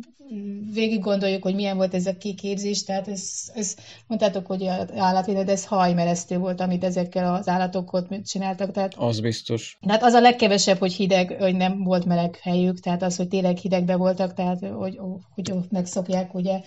[0.73, 3.75] végig gondoljuk, hogy milyen volt ez a kiképzés, tehát ez, ez
[4.07, 8.71] mondtátok, hogy de ez hajmeresztő volt, amit ezekkel az állatokkal csináltak.
[8.71, 9.77] Tehát, az biztos.
[9.85, 13.57] Tehát az a legkevesebb, hogy hideg, hogy nem volt meleg helyük, tehát az, hogy tényleg
[13.57, 14.99] hidegbe voltak, tehát hogy,
[15.35, 16.61] hogy megszokják ugye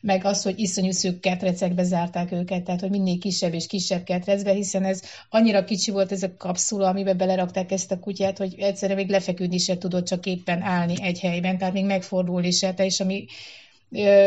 [0.00, 4.52] meg az, hogy iszonyú szűk ketrecekbe zárták őket, tehát hogy minél kisebb és kisebb ketrecbe,
[4.52, 9.06] hiszen ez annyira kicsi volt ez a kapszula, amiben belerakták ezt a kutyát, hogy egyszerűen
[9.06, 13.26] még lefeküdni se tudott csak éppen állni egy helyben, tehát még megfordulni se, és ami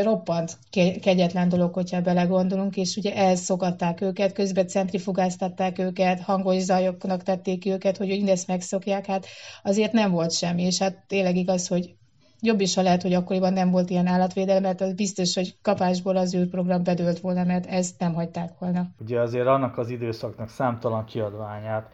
[0.04, 0.58] roppant
[1.02, 7.98] kegyetlen dolog, hogyha belegondolunk, és ugye elszogatták őket, közben centrifugáztatták őket, hangos zajoknak tették őket,
[7.98, 9.26] hogy mindezt megszokják, hát
[9.64, 11.96] azért nem volt semmi, és hát tényleg igaz, hogy
[12.42, 16.18] jobb is, ha lehet, hogy akkoriban nem volt ilyen állatvédelem, mert az biztos, hogy kapásból
[16.18, 18.88] az űrprogram bedőlt volna, mert ezt nem hagyták volna.
[19.00, 21.90] Ugye azért annak az időszaknak számtalan kiadványát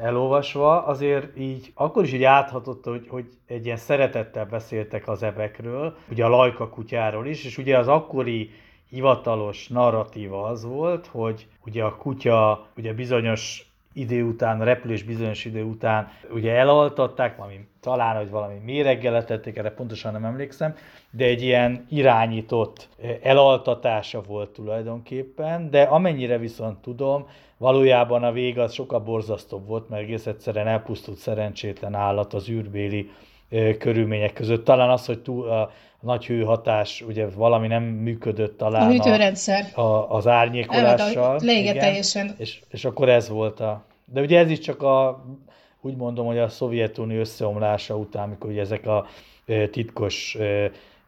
[0.00, 5.96] elolvasva, azért így akkor is így áthatott, hogy, hogy egy ilyen szeretettel beszéltek az ebekről,
[6.10, 8.50] ugye a lajka kutyáról is, és ugye az akkori
[8.90, 15.44] hivatalos narratíva az volt, hogy ugye a kutya ugye bizonyos idő után, a repülés bizonyos
[15.44, 20.74] idő után ugye elaltatták, valami, talán, hogy valami méreggel tették, erre pontosan nem emlékszem,
[21.10, 22.88] de egy ilyen irányított
[23.22, 27.26] elaltatása volt tulajdonképpen, de amennyire viszont tudom,
[27.56, 33.10] valójában a vége az sokkal borzasztóbb volt, mert egész egyszerűen elpusztult szerencsétlen állat az űrbéli
[33.78, 34.64] körülmények között.
[34.64, 35.70] Talán az, hogy túl,
[36.04, 39.66] nagy hőhatás, ugye valami nem működött talán a hűtőrendszer.
[39.74, 41.38] A, a, az árnyékolással.
[41.42, 42.34] Leégett teljesen.
[42.38, 43.84] És, és akkor ez volt a...
[44.04, 45.24] De ugye ez is csak a,
[45.80, 49.06] úgy mondom, hogy a Szovjetunió összeomlása után, amikor ugye ezek a
[49.70, 50.36] titkos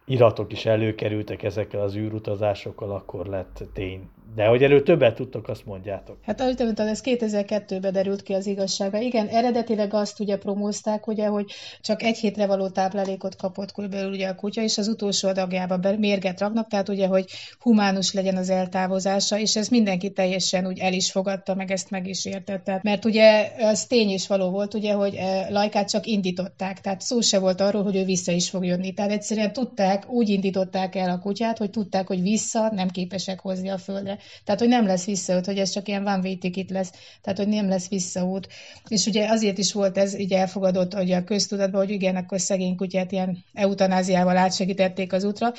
[0.05, 4.09] iratok is előkerültek ezekkel az űrutazásokkal, akkor lett tény.
[4.35, 6.17] De hogy erről többet tudtok, azt mondjátok.
[6.23, 8.99] Hát ahogy mondtad, ez 2002-ben derült ki az igazsága.
[8.99, 14.29] Igen, eredetileg azt ugye promózták, ugye, hogy csak egy hétre való táplálékot kapott körülbelül ugye
[14.29, 17.25] a kutya, és az utolsó adagjában mérget raknak, tehát ugye, hogy
[17.59, 22.09] humánus legyen az eltávozása, és ez mindenki teljesen úgy el is fogadta, meg ezt meg
[22.09, 22.81] is értette.
[22.83, 27.21] Mert ugye az tény is való volt, ugye, hogy eh, Lajkát csak indították, tehát szó
[27.21, 28.93] se volt arról, hogy ő vissza is fog jönni.
[28.93, 33.69] Tehát egyszerűen tudták, úgy indították el a kutyát, hogy tudták, hogy vissza nem képesek hozni
[33.69, 34.16] a földre.
[34.45, 37.69] Tehát, hogy nem lesz visszaút, hogy ez csak ilyen way ticket lesz, tehát, hogy nem
[37.69, 38.49] lesz visszaút.
[38.89, 42.77] És ugye azért is volt ez így elfogadott, hogy a köztudatban, hogy igen, akkor szegény
[42.77, 45.53] kutyát ilyen eutanáziával átsegítették az útra,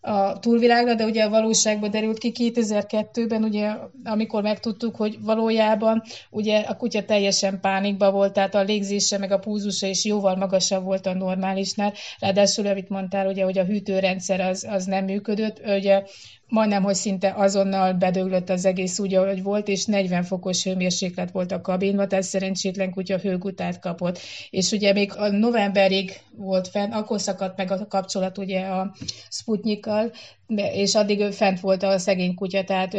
[0.00, 3.72] a túlvilágra, de ugye a valóságban derült ki 2002-ben, ugye,
[4.04, 9.38] amikor megtudtuk, hogy valójában ugye a kutya teljesen pánikba volt, tehát a légzése meg a
[9.38, 11.92] púzusa is jóval magasabb volt a normálisnál.
[12.18, 16.02] Ráadásul, amit mondtál, ugye, hogy a hűtőrendszer az, az nem működött, ugye
[16.50, 21.52] majdnem, hogy szinte azonnal bedöglött az egész úgy, ahogy volt, és 40 fokos hőmérséklet volt
[21.52, 24.18] a kabinban, tehát szerencsétlen kutya hőgutát kapott.
[24.50, 28.94] És ugye még a novemberig volt fenn, akkor szakadt meg a kapcsolat ugye a
[29.28, 30.12] Sputnikkal,
[30.56, 32.96] és addig fent volt a szegény kutya, tehát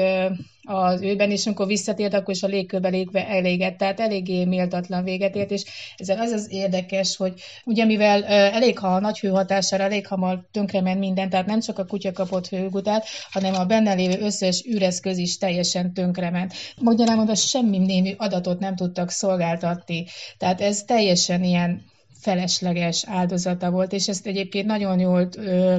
[0.64, 5.36] az őben, és amikor visszatért, akkor is a légkörbe légve elégett, tehát eléggé méltatlan véget
[5.36, 5.64] ért, és
[5.98, 7.34] ezzel az az érdekes, hogy
[7.66, 11.86] ugye mivel elég ha a nagy hőhatására elég hamar tönkrement minden, tehát nem csak a
[11.86, 16.54] kutya kapott hőgutát, hanem a benne lévő összes üreszköz is teljesen tönkrement.
[16.82, 20.06] Magyarán mondva semmi némű adatot nem tudtak szolgáltatni,
[20.38, 21.90] tehát ez teljesen ilyen
[22.21, 25.77] felesleges áldozata volt, és ezt egyébként nagyon jól ö,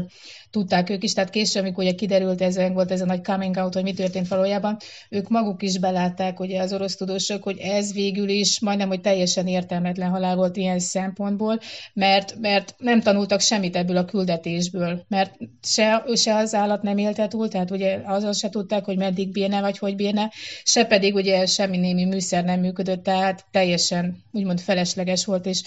[0.53, 3.75] tudták ők is, tehát később, amikor ugye kiderült ez, volt ez a nagy coming out,
[3.75, 4.77] hogy mi történt valójában,
[5.11, 9.47] ők maguk is belátták, ugye az orosz tudósok, hogy ez végül is majdnem, hogy teljesen
[9.47, 11.59] értelmetlen halál volt ilyen szempontból,
[11.93, 17.29] mert, mert nem tanultak semmit ebből a küldetésből, mert se, se az állat nem élte
[17.29, 20.31] túl, tehát ugye azon se tudták, hogy meddig bírne, vagy hogy bírne,
[20.65, 25.63] se pedig ugye semmi némi műszer nem működött, tehát teljesen úgymond felesleges volt, és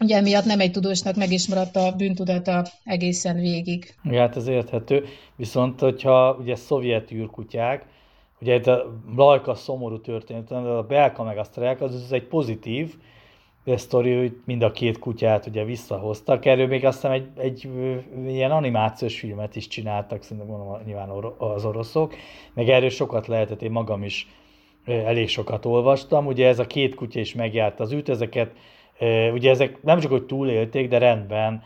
[0.00, 3.94] Ugye emiatt nem egy tudósnak meg is maradt a bűntudata egészen végig.
[4.04, 5.04] Ja, hát ez érthető.
[5.36, 7.86] Viszont, hogyha ugye szovjet űrkutyák,
[8.40, 12.26] ugye itt a Lajka szomorú történet, de a Belka meg a Strelka, az, az egy
[12.26, 12.94] pozitív
[13.66, 16.44] sztori, hogy mind a két kutyát ugye visszahoztak.
[16.44, 17.68] Erről még azt hiszem egy, egy
[18.26, 22.14] ilyen animációs filmet is csináltak, szerintem mondom, nyilván az oroszok,
[22.54, 24.28] meg erről sokat lehetett, én magam is
[24.84, 26.26] elég sokat olvastam.
[26.26, 28.50] Ugye ez a két kutya is megjárt az út, ezeket
[29.32, 31.62] Ugye ezek nem csak, hogy túlélték, de rendben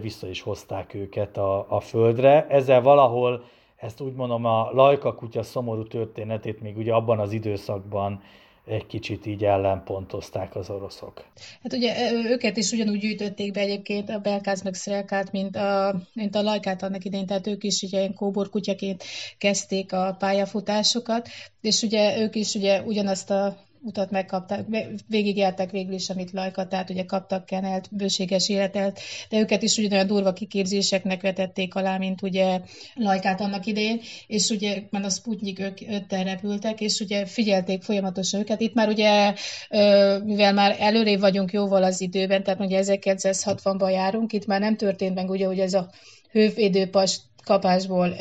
[0.00, 2.46] vissza is hozták őket a, a földre.
[2.48, 3.44] Ezzel valahol
[3.76, 8.22] ezt úgy mondom a Lajka kutya szomorú történetét még ugye abban az időszakban
[8.66, 11.24] egy kicsit így ellenpontozták az oroszok.
[11.62, 16.34] Hát ugye őket is ugyanúgy gyűjtötték be egyébként a Belkáz meg Szrelkát, mint a, mint
[16.34, 19.04] a Lajkát annak idején, tehát ők is ugye ilyen kóborkutyaként
[19.38, 21.28] kezdték a pályafutásokat,
[21.60, 24.66] és ugye ők is ugye ugyanazt a utat megkapták,
[25.06, 30.06] végigjárták végül is, amit Lajka, tehát ugye kaptak kenelt, bőséges életet, de őket is ugyanolyan
[30.06, 32.60] durva kiképzéseknek vetették alá, mint ugye
[32.94, 38.40] Lajkát annak idején, és ugye már a Sputnik ők ötten repültek, és ugye figyelték folyamatosan
[38.40, 38.60] őket.
[38.60, 39.34] Itt már ugye,
[40.24, 45.14] mivel már előrébb vagyunk jóval az időben, tehát ugye 1960-ban járunk, itt már nem történt
[45.14, 45.90] meg ugye, hogy ez a
[46.30, 48.14] hővédőpas kapásból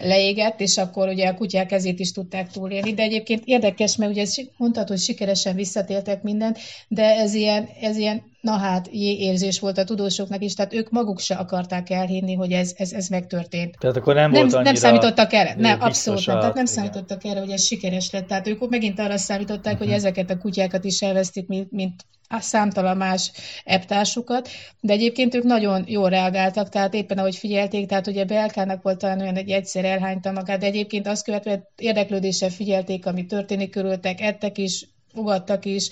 [0.00, 2.94] leégett, és akkor ugye a kutyák kezét is tudták túlélni.
[2.94, 4.24] De egyébként érdekes, mert ugye
[4.56, 9.84] mondhatod, hogy sikeresen visszatértek mindent, de ez ilyen, ez ilyen na hát, érzés volt a
[9.84, 13.76] tudósoknak is, tehát ők maguk se akarták elhinni, hogy ez, ez, ez megtörtént.
[13.78, 16.74] Tehát akkor nem, nem volt Nem számítottak erre, nem, abszolút nem, tehát nem igen.
[16.74, 18.26] számítottak erre, hogy ez sikeres lett.
[18.26, 19.78] Tehát ők megint arra számították, uh-huh.
[19.78, 19.96] hogy mhm.
[19.96, 21.94] ezeket a kutyákat is elvesztik, mint, mint
[22.28, 23.32] a számtalan más
[23.64, 24.48] eptársukat,
[24.80, 29.20] de egyébként ők nagyon jól reagáltak, tehát éppen ahogy figyelték, tehát ugye Belkának volt talán
[29.20, 34.58] olyan, hogy egyszer elhányta magát, de egyébként azt követve érdeklődéssel figyelték, ami történik körültek, ettek
[34.58, 35.88] is, ugattak is,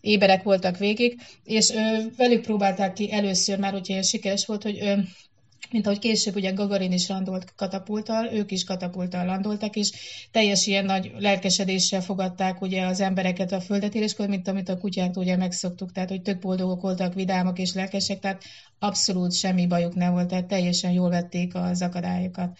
[0.00, 1.80] éberek voltak végig, és ö,
[2.16, 4.92] velük próbálták ki először már, hogyha ilyen sikeres volt, hogy ö,
[5.72, 9.90] mint ahogy később ugye Gagarin is landolt katapulttal, ők is katapulttal landoltak, és
[10.30, 15.36] teljes ilyen nagy lelkesedéssel fogadták ugye az embereket a földetéréskor, mint amit a kutyák ugye
[15.36, 18.42] megszoktuk, tehát hogy tök boldogok voltak, vidámak és lelkesek, tehát
[18.78, 22.58] abszolút semmi bajuk nem volt, tehát teljesen jól vették az akadályokat.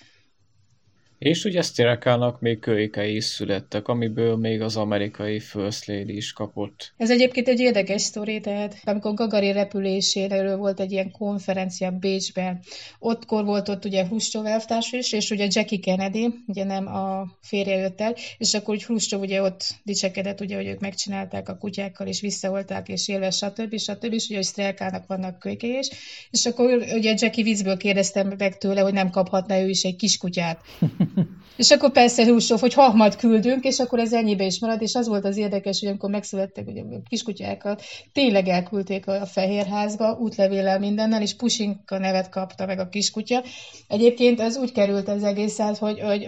[1.22, 6.92] És ugye Sztirakának még kölykei is születtek, amiből még az amerikai First Lady is kapott.
[6.96, 12.60] Ez egyébként egy érdekes sztori, tehát amikor Gagari repüléséről volt egy ilyen konferencia Bécsben,
[12.98, 17.76] ottkor volt ott ugye Hruscsov elvtárs is, és ugye Jackie Kennedy, ugye nem a férje
[17.76, 22.06] jött el, és akkor úgy Hruscsov ugye ott dicsekedett, ugye, hogy ők megcsinálták a kutyákkal,
[22.06, 23.78] és visszaolták, és élve, stb.
[23.78, 24.12] stb.
[24.12, 25.88] És ugye, hogy Strelkának vannak kölykei is,
[26.30, 30.60] és akkor ugye Jackie viccből kérdeztem meg tőle, hogy nem kaphatna ő is egy kiskutyát.
[31.56, 35.08] és akkor persze Húsov, hogy Hahmat küldünk, és akkor ez ennyibe is marad, és az
[35.08, 41.22] volt az érdekes, hogy amikor megszülettek ugye, a kiskutyákat, tényleg elküldték a Fehérházba, útlevéllel mindennel,
[41.22, 43.42] és Pusinka nevet kapta meg a kiskutya.
[43.88, 46.26] Egyébként ez úgy került az egész át, hogy, hogy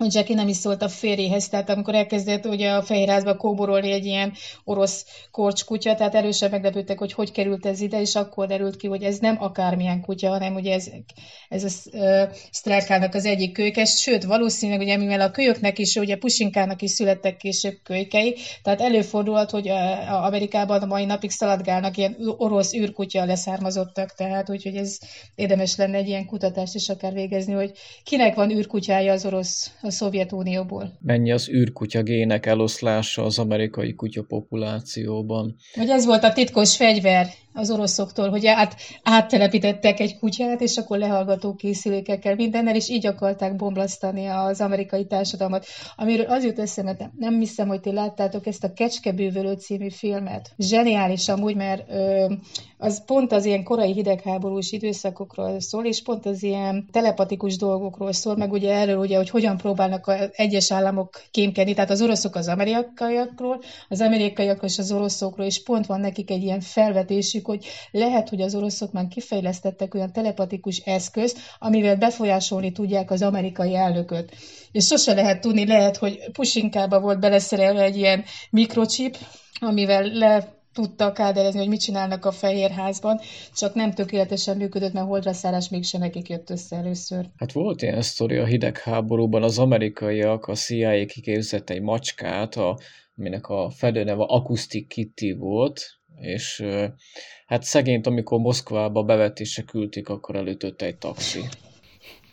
[0.00, 4.04] hogy Jackie nem is szólt a férjéhez, tehát amikor elkezdett ugye a fehérházba kóborolni egy
[4.06, 4.32] ilyen
[4.64, 9.02] orosz korcskutya, tehát erősen meglepődtek, hogy hogy került ez ide, és akkor derült ki, hogy
[9.02, 10.90] ez nem akármilyen kutya, hanem ugye ez,
[11.48, 16.16] ez a uh, Strelkának az egyik kölyke, sőt, valószínűleg ugye mivel a kölyöknek is, ugye
[16.16, 21.96] Pusinkának is születtek később kölykei, tehát előfordulhat, hogy a, a Amerikában a mai napig szaladgálnak
[21.96, 24.98] ilyen orosz űrkutya leszármazottak, tehát úgyhogy ez
[25.34, 27.72] érdemes lenne egy ilyen kutatást is akár végezni, hogy
[28.04, 30.98] kinek van űrkutyája az orosz a Szovjetunióból.
[31.00, 35.56] Mennyi az űrkutya gének eloszlása az amerikai kutya populációban?
[35.74, 40.98] Hogy ez volt a titkos fegyver az oroszoktól, hogy át, áttelepítettek egy kutyát, és akkor
[40.98, 45.66] lehallgató készülékekkel mindennel, és így akarták bomblasztani az amerikai társadalmat.
[45.96, 50.50] Amiről az jut eszembe, nem, nem hiszem, hogy ti láttátok ezt a Kecskebűvölő című filmet.
[50.58, 52.32] Zseniális amúgy, mert ö,
[52.78, 58.36] az pont az ilyen korai hidegháborús időszakokról szól, és pont az ilyen telepatikus dolgokról szól,
[58.36, 62.48] meg ugye erről, ugye, hogy hogyan próbálnak az egyes államok kémkedni, tehát az oroszok az
[62.48, 68.28] amerikaiakról, az amerikaiak és az oroszokról, és pont van nekik egy ilyen felvetésük, hogy lehet,
[68.28, 74.30] hogy az oroszok már kifejlesztettek olyan telepatikus eszközt, amivel befolyásolni tudják az amerikai elnököt.
[74.72, 79.16] És sose lehet tudni, lehet, hogy Pusinkába volt beleszerelve egy ilyen mikrochip,
[79.60, 83.20] amivel le tudta káderezni, hogy mit csinálnak a Fehérházban,
[83.54, 87.26] csak nem tökéletesen működött, mert holdraszállás mégsem nekik jött össze először.
[87.36, 92.78] Hát volt ilyen sztori a hidegháborúban, az amerikaiak, a CIA kiképzett egy macskát, a,
[93.16, 95.82] aminek a fedőneve Acoustic Kitty volt,
[96.20, 96.64] és
[97.46, 101.40] hát szegényt, amikor Moszkvába bevetésre küldték, akkor előtötte egy taxi.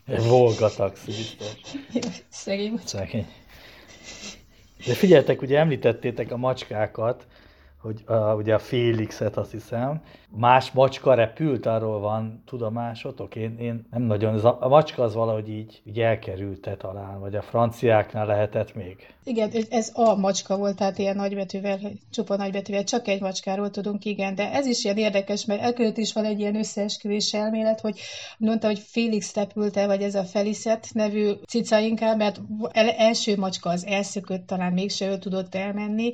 [0.05, 2.23] Egy Volga taxi, biztos.
[2.29, 2.79] Szegény.
[2.83, 3.25] Szegény.
[4.85, 7.27] De figyeltek, ugye említettétek a macskákat,
[7.87, 13.35] hogy uh, ugye a Félixet azt hiszem, más macska repült, arról van tudomásotok?
[13.35, 17.41] Én, én nem nagyon, a, a macska az valahogy így, így elkerülte talán, vagy a
[17.41, 19.16] franciáknál lehetett még.
[19.27, 21.79] Igen, ez a macska volt, tehát ilyen nagybetűvel,
[22.11, 26.13] csupa nagybetűvel, csak egy macskáról tudunk, igen, de ez is ilyen érdekes, mert elkülött is
[26.13, 27.99] van egy ilyen összeesküvés elmélet, hogy
[28.37, 32.39] mondta, hogy Félix repült el, vagy ez a Felicet nevű cica inkább, mert
[32.71, 36.11] el, első macska az elszökött, talán mégse ő tudott elmenni,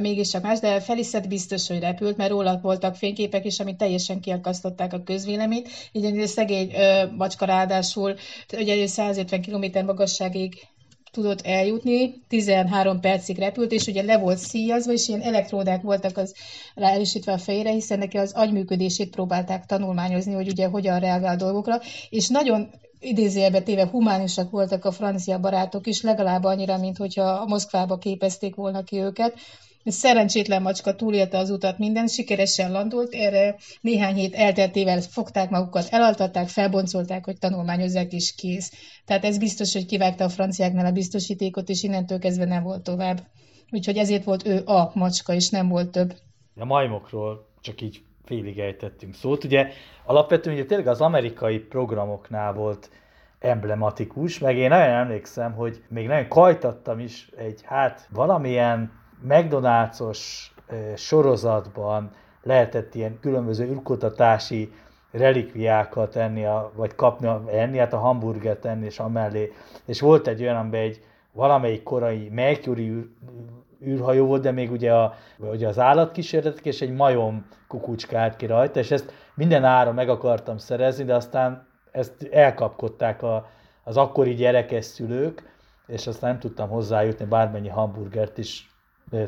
[0.00, 4.92] mégiscsak más, de Felicet biztos, hogy repült, mert róla voltak fényképek is, amit teljesen kiakasztották
[4.92, 5.68] a közvéleményt.
[5.92, 8.16] Így egy szegény ö, macska ráadásul,
[8.52, 10.68] ugye 150 km magasságig
[11.10, 16.34] tudott eljutni, 13 percig repült, és ugye le volt szíjazva, és ilyen elektródák voltak az
[16.74, 22.28] ráerősítve a fejére, hiszen neki az agyműködését próbálták tanulmányozni, hogy ugye hogyan reagál dolgokra, és
[22.28, 27.98] nagyon idézőjelbe téve humánusak voltak a francia barátok is, legalább annyira, mint hogyha a Moszkvába
[27.98, 29.38] képezték volna ki őket,
[29.90, 36.48] Szerencsétlen macska túlélte az utat, minden sikeresen landolt, erre néhány hét elteltével fogták magukat, elaltatták,
[36.48, 38.72] felboncolták, hogy tanulmányozzák is kész.
[39.04, 43.20] Tehát ez biztos, hogy kivágta a franciáknál a biztosítékot, és innentől kezdve nem volt tovább.
[43.70, 46.14] Úgyhogy ezért volt ő a macska, és nem volt több.
[46.56, 49.44] A majmokról csak így félig ejtettünk szót.
[49.44, 49.68] Ugye
[50.04, 52.90] alapvetően ugye tényleg az amerikai programoknál volt
[53.38, 58.97] emblematikus, meg én nagyon emlékszem, hogy még nagyon kajtattam is egy, hát valamilyen
[59.28, 60.50] McDonald's-os
[60.96, 62.10] sorozatban
[62.42, 64.72] lehetett ilyen különböző űrkutatási
[65.10, 69.52] relikviákat enni, a, vagy kapni, enni, hát a hamburgert enni, és amellé.
[69.84, 73.06] És volt egy olyan, amiben egy valamelyik korai Mercury űr,
[73.86, 78.78] űrhajó volt, de még ugye, a, ugye az állatkísérletek, és egy majom kukucskált ki rajta,
[78.78, 83.48] és ezt minden ára meg akartam szerezni, de aztán ezt elkapkodták a,
[83.84, 85.56] az akkori gyerekes szülők,
[85.86, 88.67] és aztán nem tudtam hozzájutni, bármennyi hamburgert is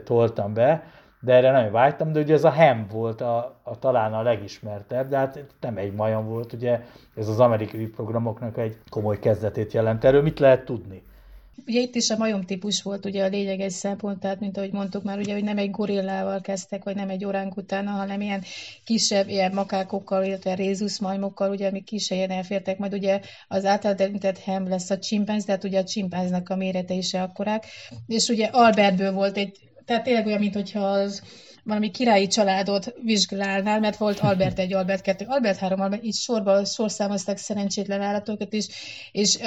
[0.04, 0.84] toltam be,
[1.20, 5.08] de erre nagyon vágytam, de ugye ez a Hem volt a, a talán a legismertebb,
[5.08, 6.80] de hát nem egy majom volt, ugye
[7.16, 10.04] ez az amerikai programoknak egy komoly kezdetét jelent.
[10.04, 11.02] Erről mit lehet tudni?
[11.66, 15.02] Ugye itt is a majom típus volt ugye a lényeges szempont, tehát mint ahogy mondtuk
[15.02, 18.42] már, ugye, hogy nem egy gorillával kezdtek, vagy nem egy orángutána, hanem ilyen
[18.84, 24.68] kisebb, ilyen makákokkal, illetve rézuszmajmokkal, ugye, amik kisebben elfértek, majd ugye az által említett hem
[24.68, 27.66] lesz a csimpánz, tehát ugye a csimpánznak a mérete is akkorák,
[28.06, 31.22] és ugye Albertből volt egy, tehát tényleg olyan, mintha az
[31.64, 36.64] valami királyi családot vizsgálnál, mert volt Albert 1, Albert 2, Albert 3, Albert, így sorba
[36.64, 38.66] sorszámoztak szerencsétlen állatokat is,
[39.12, 39.38] és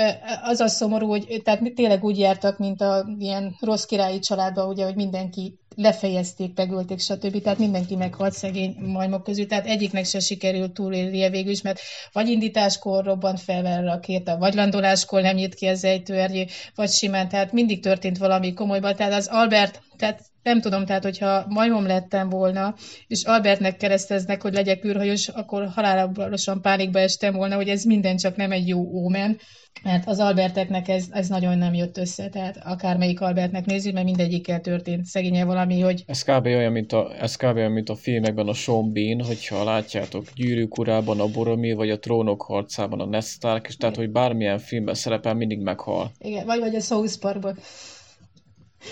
[0.43, 4.83] az a szomorú, hogy tehát tényleg úgy jártak, mint a ilyen rossz királyi családban, ugye,
[4.83, 7.41] hogy mindenki lefejezték, megölték, stb.
[7.41, 11.79] Tehát mindenki meghalt szegény majmok közül, tehát egyiknek se sikerült túlélnie végül is, mert
[12.11, 17.29] vagy indításkor robbant fel a rakéta, vagy landoláskor nem nyit ki az ejtőernyő, vagy simán,
[17.29, 18.95] tehát mindig történt valami komolyban.
[18.95, 22.75] Tehát az Albert, tehát nem tudom, tehát hogyha majmom lettem volna,
[23.07, 28.35] és Albertnek kereszteznek, hogy legyek űrhajós, akkor halálosan pánikba estem volna, hogy ez minden csak
[28.35, 29.37] nem egy jó ómen,
[29.83, 34.61] mert az Alberteknek ez, ez nagyon nem jött össze, tehát akármelyik Albertnek nézzük, mert mindegyikkel
[34.61, 36.03] történt szegénye valami, hogy...
[36.07, 36.45] Ez kb.
[36.45, 37.55] olyan, mint a, ez kb.
[37.55, 41.99] olyan, mint a filmekben a Sean Bean, hogyha látjátok gyűrűk urában a Boromir, vagy a
[41.99, 46.11] trónok harcában a Ned Stark, és tehát, hogy bármilyen filmben szerepel, mindig meghal.
[46.19, 47.57] Igen, vagy, vagy a South Parkban.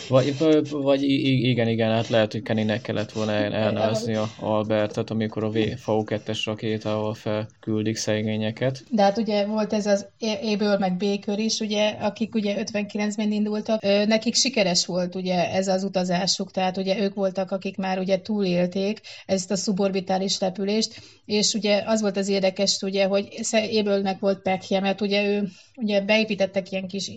[0.07, 0.35] Vagy,
[0.71, 6.41] vagy igen, igen, hát lehet, hogy Kennynek kellett volna elnevezni a Albertet, amikor a V-2-es
[6.45, 8.83] rakétával felküldik szegényeket.
[8.89, 10.05] De hát ugye volt ez az
[10.41, 15.83] Éből meg Baker is, ugye, akik ugye 59-ben indultak, nekik sikeres volt ugye ez az
[15.83, 21.83] utazásuk, tehát ugye ők voltak, akik már ugye túlélték ezt a szuborbitális repülést, és ugye
[21.85, 26.87] az volt az érdekes, ugye, hogy Ébölnek volt pekje, mert ugye ő ugye beépítettek ilyen
[26.87, 27.11] kis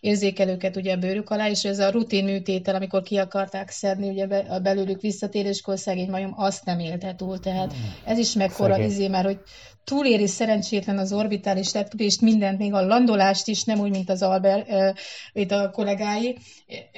[0.00, 4.26] érzékelőket ugye a bőrük alá, és ez a rutin műtétel, amikor ki akarták szedni ugye
[4.26, 9.08] be, a belőlük visszatéréskor szegény majom azt nem élte túl, tehát ez is mekkora izé,
[9.08, 9.40] mert hogy
[9.90, 14.68] túléri szerencsétlen az orbitális repülést, mindent, még a landolást is, nem úgy, mint az Albert,
[15.32, 16.38] itt a kollégái,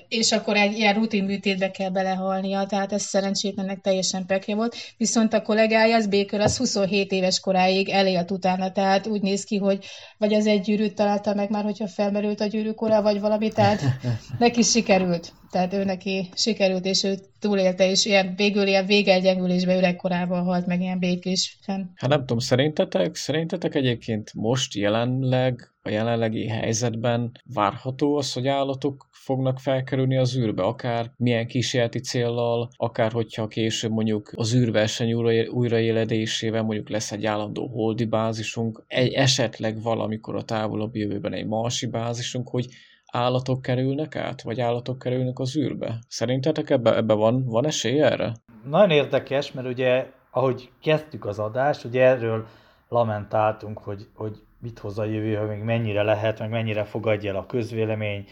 [0.08, 4.76] és akkor egy ilyen rutin műtétbe kell belehalnia, tehát ez szerencsétlennek teljesen pekje volt.
[4.96, 9.56] Viszont a kollégája, az Baker, az 27 éves koráig elélt utána, tehát úgy néz ki,
[9.56, 9.84] hogy
[10.18, 13.82] vagy az egy gyűrűt találta meg már, hogyha felmerült a gyűrűkora, vagy valami, tehát
[14.38, 15.32] neki sikerült.
[15.50, 20.80] Tehát ő neki sikerült, és ő túlélte, és ilyen, végül ilyen végelgyengülésbe öregkorában halt meg
[20.80, 21.92] ilyen békésen.
[21.94, 29.08] Hát nem tudom, szerintetek, szerintetek egyébként most jelenleg, a jelenlegi helyzetben várható az, hogy állatok
[29.10, 35.12] fognak felkerülni az űrbe, akár milyen kísérleti céllal, akár hogyha később mondjuk az űrverseny
[35.50, 41.86] újraéledésével mondjuk lesz egy állandó holdi bázisunk, egy esetleg valamikor a távolabb jövőben egy marsi
[41.86, 42.66] bázisunk, hogy
[43.12, 45.98] állatok kerülnek át, vagy állatok kerülnek az űrbe?
[46.08, 48.32] Szerintetek ebbe, ebbe van, van esély erre?
[48.68, 52.46] Nagyon érdekes, mert ugye, ahogy kezdtük az adást, ugye erről
[52.88, 57.36] lamentáltunk, hogy, hogy mit hoz a jövő, hogy még mennyire lehet, meg mennyire fogadja el
[57.36, 58.24] a közvélemény,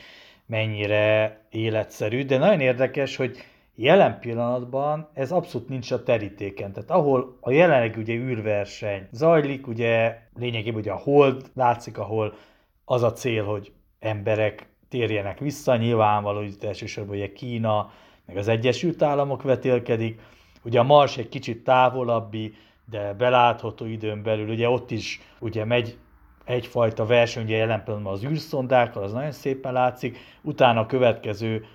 [0.47, 3.37] mennyire életszerű, de nagyon érdekes, hogy
[3.75, 6.73] jelen pillanatban ez abszolút nincs a terítéken.
[6.73, 12.35] Tehát ahol a jelenleg ugye űrverseny zajlik, ugye lényegében ugye a hold látszik, ahol
[12.85, 17.91] az a cél, hogy emberek térjenek vissza, nyilvánvaló, hogy elsősorban ugye Kína,
[18.27, 20.21] meg az Egyesült Államok vetélkedik,
[20.63, 22.55] ugye a Mars egy kicsit távolabbi,
[22.91, 25.99] de belátható időn belül, ugye ott is ugye megy
[26.45, 31.67] egyfajta verseny, ugye jelen pillanatban az űrszondákkal, az nagyon szépen látszik, utána a következő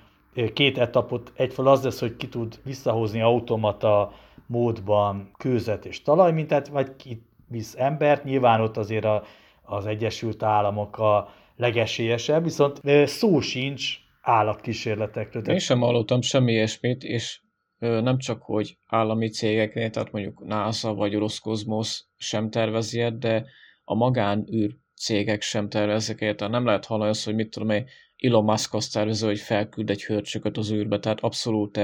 [0.53, 4.13] két etapot egyfajta az lesz, hogy ki tud visszahozni automata
[4.45, 9.24] módban kőzet és talajmintát, vagy ki visz embert, nyilván ott azért a,
[9.63, 15.43] az Egyesült Államok a legesélyesebb, viszont szó sincs állatkísérletekről.
[15.43, 17.39] Én sem hallottam semmi ilyesmit, és
[17.78, 23.45] nem csak, hogy állami cégeknél, tehát mondjuk NASA vagy Roszkozmosz sem tervezi ilyet, de
[23.84, 26.38] a magánűr cégek sem tervezek ilyet.
[26.38, 27.86] Tehát nem lehet hallani azt, hogy mit tudom én,
[28.18, 31.80] Elon Musk azt tervező, hogy felküld egy hörcsököt az űrbe, tehát abszolút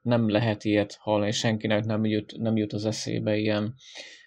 [0.00, 3.74] nem lehet ilyet hallani, senkinek nem jut, nem jut az eszébe ilyen,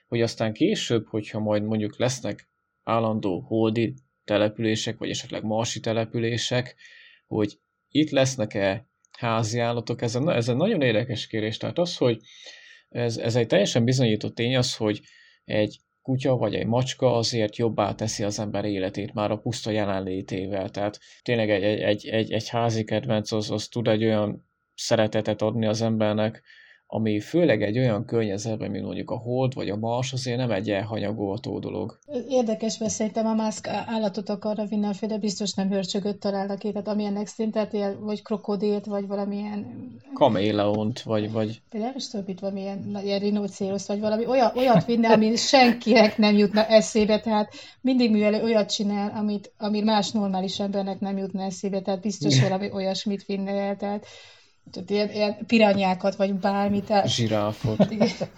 [0.08, 2.50] hogy aztán később, hogyha majd mondjuk lesznek
[2.84, 3.94] állandó holdi
[4.32, 6.76] települések, vagy esetleg marsi települések,
[7.28, 11.58] hogy itt lesznek-e házi állatok, ez, a, ez egy nagyon érdekes kérdés.
[11.58, 12.18] Tehát az, hogy
[12.90, 15.02] ez, ez egy teljesen bizonyított tény az, hogy
[15.44, 20.70] egy kutya vagy egy macska azért jobbá teszi az ember életét már a puszta jelenlétével.
[20.70, 25.66] Tehát tényleg egy, egy, egy, egy házi kedvenc az, az tud egy olyan szeretetet adni
[25.66, 26.44] az embernek,
[26.94, 30.70] ami főleg egy olyan környezetben, mint mondjuk a hold vagy a mars, azért nem egy
[30.70, 32.00] elhanyagolható dolog.
[32.30, 37.18] Érdekes, mert szerintem a mászk állatot akarna mindenféle, biztos nem hörcsögöt találnak ki, tehát amilyen
[37.18, 39.66] extintet, vagy krokodilt, vagy valamilyen...
[40.14, 41.32] Kaméleont, vagy...
[41.32, 41.62] vagy...
[41.70, 46.36] Például most több itt valamilyen ilyen rinocérosz, vagy valami olyan, olyat vinne, ami senkinek nem
[46.36, 51.82] jutna eszébe, tehát mindig művel olyat csinál, amit, ami más normális embernek nem jutna eszébe,
[51.82, 54.06] tehát biztos valami olyasmit vinne el, tehát
[54.72, 56.90] tehát ilyen, ilyen piranyákat, vagy bármit.
[56.90, 57.08] El...
[57.08, 57.88] Zsiráfot.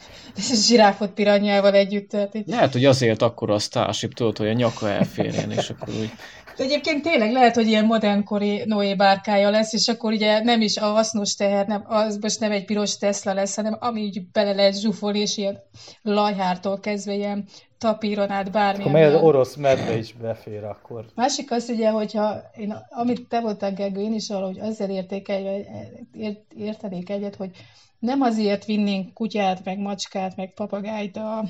[0.65, 2.09] Zsiráfot piranyával együtt.
[2.09, 2.47] Tehát így...
[2.47, 6.11] Lehet, hogy azért akkor a Starship tudod, hogy a nyaka elférjen, és akkor úgy...
[6.57, 10.77] De egyébként tényleg lehet, hogy ilyen modernkori Noé bárkája lesz, és akkor ugye nem is
[10.77, 14.53] a hasznos teher, nem, az most nem egy piros Tesla lesz, hanem ami így bele
[14.53, 15.59] lehet zsúfolni, és ilyen
[16.01, 17.47] lajhártól kezdve ilyen
[17.83, 18.89] tapíron át bármilyen.
[18.95, 21.05] Akkor az orosz medve is befér akkor.
[21.15, 25.65] Másik az ugye, hogyha én, amit te voltál Gergő, én is arra, hogy ezzel értékelj,
[26.13, 27.51] ért, értenék egyet, hogy
[27.99, 31.43] nem azért vinnénk kutyát, meg macskát, meg papagájt a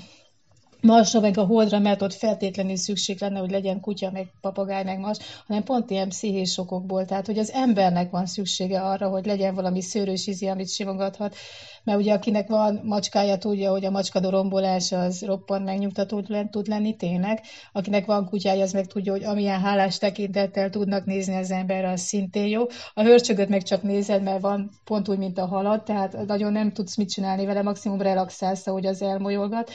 [0.83, 4.99] Marsra meg a Holdra, mert ott feltétlenül szükség lenne, hogy legyen kutya, meg papagáj, meg
[4.99, 5.17] mas,
[5.47, 7.05] hanem pont ilyen pszichés okokból.
[7.05, 11.35] Tehát, hogy az embernek van szüksége arra, hogy legyen valami szőrös izi, amit simogathat,
[11.83, 16.95] mert ugye akinek van macskája, tudja, hogy a macska dorombolás az roppant megnyugtató tud lenni
[16.95, 17.41] tényleg.
[17.71, 22.01] Akinek van kutyája, az meg tudja, hogy amilyen hálás tekintettel tudnak nézni az emberre, az
[22.01, 22.63] szintén jó.
[22.93, 26.71] A hörcsögöt meg csak nézed, mert van pont úgy, mint a halat, tehát nagyon nem
[26.71, 29.71] tudsz mit csinálni vele, maximum relaxálsz, ahogy az elmolyolgat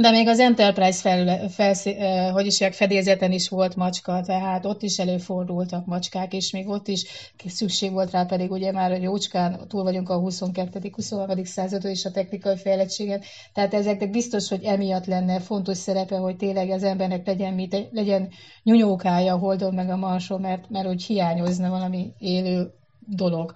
[0.00, 1.74] de még az Enterprise fel, fel,
[2.32, 7.04] hogy isják, fedélzeten is volt macska, tehát ott is előfordultak macskák, és még ott is
[7.46, 11.44] szükség volt rá, pedig ugye már jócskán túl vagyunk a 22.-23.
[11.44, 13.20] századon és a technikai fejlettségen,
[13.52, 18.28] tehát ezeknek biztos, hogy emiatt lenne fontos szerepe, hogy tényleg az embernek legyen, mit, legyen
[18.62, 22.72] nyunyókája a Holdon meg a Marson, mert, mert hogy hiányozna valami élő
[23.06, 23.54] dolog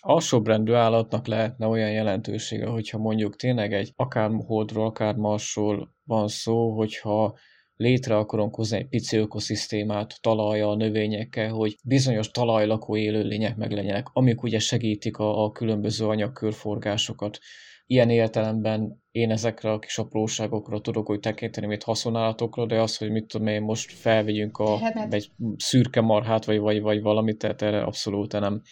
[0.00, 6.76] alsóbrendű állatnak lehetne olyan jelentősége, hogyha mondjuk tényleg egy akár holdról, akár marsról van szó,
[6.76, 7.38] hogyha
[7.80, 14.42] létre akarunk hozni egy pici ökoszisztémát talajjal, növényekkel, hogy bizonyos talajlakó élőlények meg legyenek, amik
[14.42, 17.38] ugye segítik a, a különböző anyagkörforgásokat.
[17.86, 23.10] Ilyen értelemben én ezekre a kis apróságokra tudok úgy tekinteni, mint haszonállatokra, de az, hogy
[23.10, 27.62] mit tudom én, most felvigyünk a, hát, egy szürke marhát, vagy, vagy, vagy valamit, tehát
[27.62, 28.62] erre abszolút nem,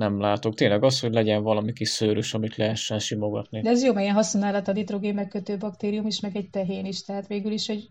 [0.00, 0.54] nem látok.
[0.54, 3.60] Tényleg az, hogy legyen valami kis szőrös, amit lehessen simogatni.
[3.60, 7.04] De ez jó, mert ilyen haszonállat a nitrogén megkötő baktérium is, meg egy tehén is,
[7.04, 7.88] tehát végül is, hogy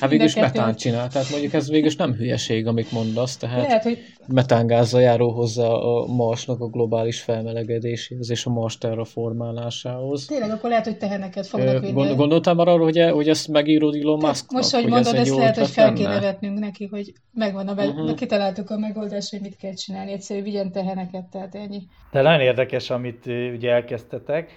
[0.00, 3.66] Hát végül is metán csinál, tehát mondjuk ez végül is nem hülyeség, amit mondasz, tehát
[3.66, 3.98] Lehet, hogy...
[4.26, 10.26] metángázzal járó hozzá a Marsnak a globális felmelegedéséhez és a Mars terraformálásához.
[10.26, 11.92] Tényleg, akkor lehet, hogy teheneket fognak vinni.
[11.92, 15.14] Gond, gondoltál már arra, hogy, e, hogy ezt megírod Elon musk Most, hogy, hogy mondod,
[15.14, 18.14] ezt lehet, hogy fel kéne vetnünk neki, hogy megvan a, uh-huh.
[18.14, 21.82] kitaláltuk a megoldást, hogy mit kell csinálni, egyszerű vigyen teheneket, tehát ennyi.
[22.10, 24.50] De nagyon érdekes, amit ugye elkezdtetek,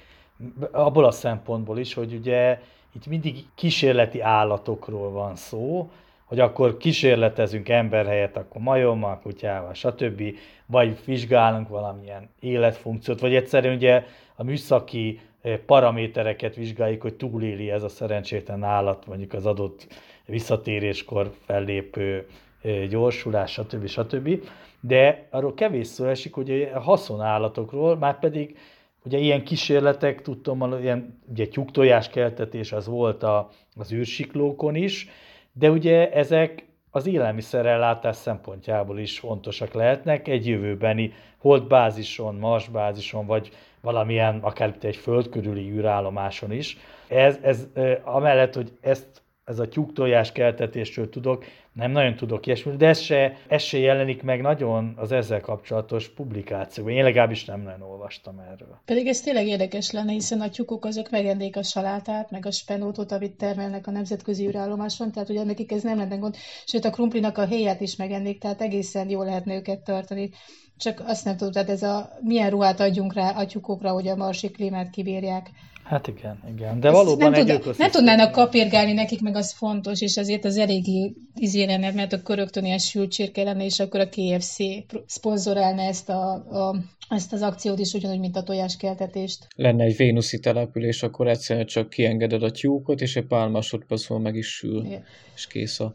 [0.71, 2.57] abból a szempontból is, hogy ugye
[2.95, 5.89] itt mindig kísérleti állatokról van szó,
[6.25, 10.23] hogy akkor kísérletezünk ember helyett, akkor majommal, kutyával, stb.
[10.65, 14.03] Vagy vizsgálunk valamilyen életfunkciót, vagy egyszerűen ugye
[14.35, 19.87] a műszaki eh, paramétereket vizsgáljuk, hogy túléli ez a szerencsétlen állat, mondjuk az adott
[20.25, 22.27] visszatéréskor fellépő
[22.61, 23.87] eh, gyorsulás, stb.
[23.87, 24.39] stb.
[24.79, 28.57] De arról kevés szó esik, hogy a haszonállatokról, már pedig
[29.05, 35.09] Ugye ilyen kísérletek, tudtam, ilyen ugye tyúktojás keltetés az volt a, az űrsiklókon is,
[35.53, 43.51] de ugye ezek az élelmiszerellátás szempontjából is fontosak lehetnek egy jövőbeni holdbázison, marsbázison, vagy
[43.81, 46.77] valamilyen, akár egy föld körüli űrállomáson is.
[47.07, 47.67] Ez, ez
[48.03, 53.37] amellett, hogy ezt ez a tyúktojás keltetésről tudok, nem nagyon tudok ilyesmit, de ez se,
[53.47, 56.93] ez se jelenik meg nagyon az ezzel kapcsolatos publikációban.
[56.93, 58.79] Én legalábbis nem nagyon olvastam erről.
[58.85, 63.11] Pedig ez tényleg érdekes lenne, hiszen a tyúkok azok megennék a salátát, meg a spenótot,
[63.11, 66.35] amit termelnek a nemzetközi űrállomáson, tehát ugye nekik ez nem lenne gond,
[66.65, 70.29] sőt a krumplinak a héját is megennék, tehát egészen jól lehetne őket tartani.
[70.77, 74.49] Csak azt nem tudom, tehát ez a milyen ruhát adjunk rá atyukokra, hogy a marsi
[74.49, 75.49] klímát kibírják.
[75.83, 76.79] Hát igen, igen.
[76.79, 80.57] De valóban nem, egy tud, nem tudnának kapirgálni nekik, meg az fontos, és azért az
[80.57, 84.57] eléggé izé lenne, mert akkor rögtön ilyen sült csirke lenne, és akkor a KFC
[85.05, 86.75] szponzorálna ezt, a, a,
[87.09, 89.47] ezt az akciót is, ugyanúgy, mint a tojáskeltetést.
[89.55, 94.35] Lenne egy vénuszi település, akkor egyszerűen csak kiengeded a tyúkot, és egy pár másodperc meg
[94.35, 95.03] is sül, Igen.
[95.35, 95.93] és kész a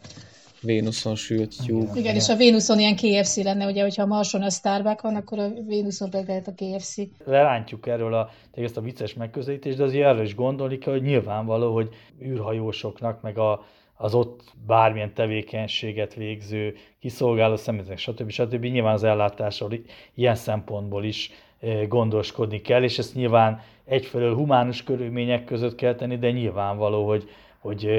[0.63, 1.83] Vénuszon sült tyúk.
[1.83, 5.15] Igen, Igen, és a Vénuszon ilyen KFC lenne, ugye, hogyha a Marson a Starbucks van,
[5.15, 6.97] akkor a Vénuszon meg lehet a KFC.
[7.25, 11.75] Lerántjuk erről a, ezt a vicces megközelítést, de azért erről is gondolni kell, hogy nyilvánvaló,
[11.75, 11.89] hogy
[12.23, 18.31] űrhajósoknak, meg a, az ott bármilyen tevékenységet végző, kiszolgáló személyeknek, stb.
[18.31, 18.65] stb.
[18.65, 19.73] Nyilván az ellátásról
[20.15, 21.31] ilyen szempontból is
[21.61, 27.29] eh, gondoskodni kell, és ezt nyilván egyfelől humánus körülmények között kell tenni, de nyilvánvaló, hogy
[27.61, 27.91] hogy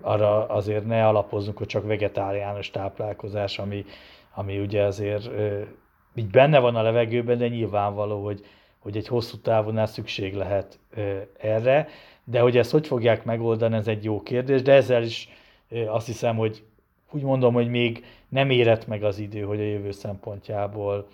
[0.00, 3.84] arra azért ne alapozzunk, hogy csak vegetáriánus táplálkozás, ami,
[4.34, 5.30] ami ugye azért
[6.14, 8.44] így benne van a levegőben, de nyilvánvaló, hogy,
[8.78, 10.78] hogy egy hosszú távon szükség lehet
[11.38, 11.88] erre,
[12.24, 15.28] de hogy ezt hogy fogják megoldani, ez egy jó kérdés, de ezzel is
[15.86, 16.62] azt hiszem, hogy
[17.10, 21.08] úgy mondom, hogy még nem érett meg az idő, hogy a jövő szempontjából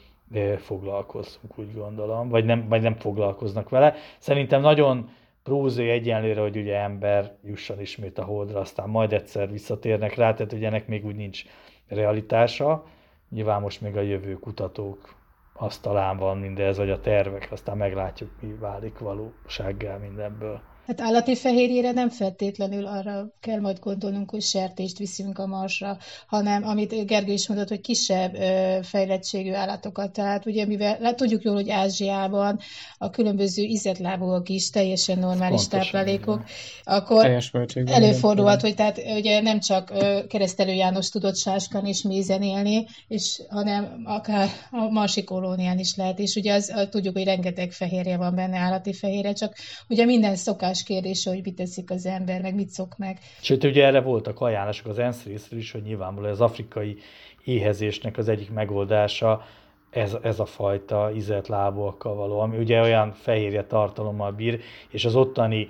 [0.57, 3.94] foglalkozzunk, úgy gondolom, vagy nem, vagy nem foglalkoznak vele.
[4.18, 5.11] Szerintem nagyon
[5.47, 10.53] prózai egyenlőre, hogy ugye ember jusson ismét a holdra, aztán majd egyszer visszatérnek rá, tehát
[10.53, 11.44] ugye ennek még úgy nincs
[11.88, 12.84] realitása.
[13.30, 15.14] Nyilván most még a jövő kutatók
[15.53, 20.61] asztalán van mindez, vagy a tervek, aztán meglátjuk, mi válik valósággá mindenből.
[20.87, 26.64] Hát állati fehérjére nem feltétlenül arra kell majd gondolnunk, hogy sertést viszünk a marsra, hanem
[26.64, 28.34] amit Gergő is mondott, hogy kisebb
[28.82, 30.12] fejlettségű állatokat.
[30.12, 32.59] Tehát ugye mivel hát tudjuk jól, hogy Ázsiában
[32.99, 36.97] a különböző izetlábúak is teljesen normális Pontosan, táplálékok, igen.
[36.97, 37.41] akkor
[37.84, 39.93] előfordulhat, hogy tehát ugye nem csak
[40.28, 46.18] keresztelő János tudott sáskan és mézen élni, és, hanem akár a marsi kolónián is lehet,
[46.18, 49.55] és ugye az, tudjuk, hogy rengeteg fehérje van benne, állati fehérje, csak
[49.89, 53.18] ugye minden szokás más kérdése, hogy mit teszik az ember, meg mit szok meg.
[53.40, 56.96] Sőt, ugye erre voltak ajánlások az ENSZ részről is, hogy nyilvánvalóan az afrikai
[57.44, 59.44] éhezésnek az egyik megoldása
[59.90, 64.60] ez, ez a fajta izelt lábúakkal való, ami ugye olyan fehérje tartalommal bír,
[64.90, 65.68] és az ottani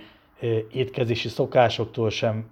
[0.72, 2.50] étkezési szokásoktól sem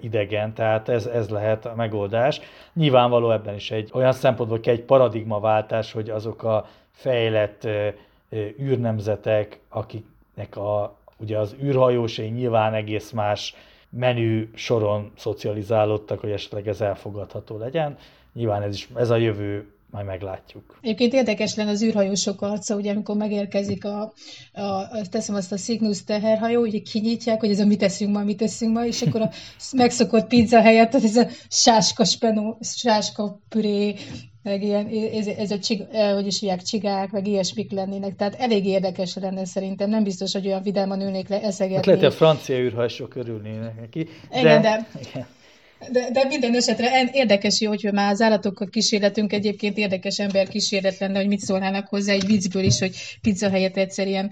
[0.00, 2.40] idegen, tehát ez, ez lehet a megoldás.
[2.72, 7.68] Nyilvánvaló ebben is egy olyan szempontból kell egy paradigmaváltás, hogy azok a fejlett
[8.60, 13.54] űrnemzetek, akiknek a ugye az űrhajósai nyilván egész más
[13.90, 17.96] menü soron szocializálódtak, hogy esetleg ez elfogadható legyen.
[18.32, 20.78] Nyilván ez, is, ez a jövő majd meglátjuk.
[20.80, 24.12] Egyébként érdekes lenne az űrhajósok arca, ugye amikor megérkezik a,
[24.52, 28.36] a, teszem azt a Cygnus teherhajó, ugye kinyitják, hogy ez a mit teszünk ma, mit
[28.36, 29.30] teszünk ma, és akkor a
[29.76, 33.94] megszokott pizza helyett, tehát ez a sáska spenó, sáska püré,
[34.42, 35.82] meg ilyen, ez, ez a csig,
[36.14, 38.16] hogy is hívják, csigák, meg ilyesmik lennének.
[38.16, 39.90] Tehát elég érdekes lenne szerintem.
[39.90, 41.76] Nem biztos, hogy olyan vidáman ülnék le eszegetni.
[41.76, 44.08] Hát lehet, hogy a francia űrhajsok örülnének neki.
[44.30, 45.26] De, igen, de, igen.
[45.92, 50.98] De, de minden esetre érdekes, jó, hogy már az állatokkal kísérletünk egyébként érdekes ember kísérlet
[50.98, 54.30] lenne, hogy mit szólnának hozzá egy viccből is, hogy pizza helyett egyszer ilyen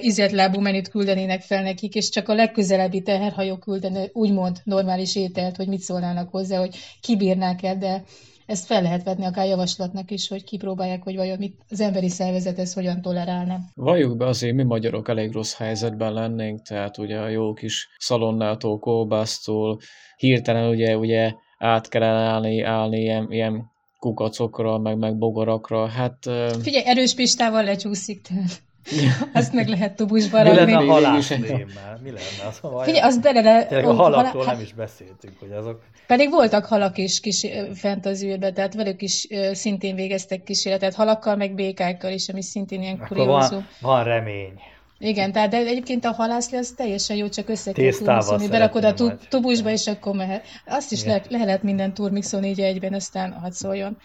[0.00, 5.68] izetlábú menüt küldenének fel nekik, és csak a legközelebbi teherhajó küldene úgymond normális ételt, hogy
[5.68, 8.04] mit szólnának hozzá, hogy kibírnák el, de
[8.46, 12.58] ezt fel lehet vetni akár javaslatnak is, hogy kipróbálják, hogy vajon mit, az emberi szervezet
[12.58, 13.58] ez hogyan tolerálna.
[13.74, 18.78] Valljuk be azért mi magyarok elég rossz helyzetben lennénk, tehát ugye a jó kis szalonnától,
[18.78, 19.78] kolbásztól,
[20.16, 26.18] hirtelen ugye, ugye át kellene állni, állni ilyen, ilyen kukacokra, meg, meg bogarakra, hát...
[26.62, 28.62] Figyelj, erős pistával lecsúszik, tehát.
[29.32, 31.98] Azt meg lehet tubusba Mi lenne a halászlémmel?
[32.02, 32.46] Mi lenne?
[32.48, 33.66] Az, Figyelj, az bele le...
[33.66, 34.52] Tényleg a halakról halá...
[34.52, 35.82] nem is beszéltünk, hogy azok...
[36.06, 41.36] Pedig voltak halak is kis fent az űrbe, tehát velük is szintén végeztek kísérletet, halakkal,
[41.36, 43.56] meg békákkal is, ami szintén ilyen kuriózó.
[43.56, 44.52] Van, van remény.
[44.98, 48.94] Igen, tehát de egyébként a halászlé az teljesen jó, csak össze kell turmixolni, berakod a
[48.94, 50.44] tu- tubusba, és akkor mehet.
[50.66, 53.96] Azt is le, le lehet minden turmixolni így egyben, aztán hadd szóljon.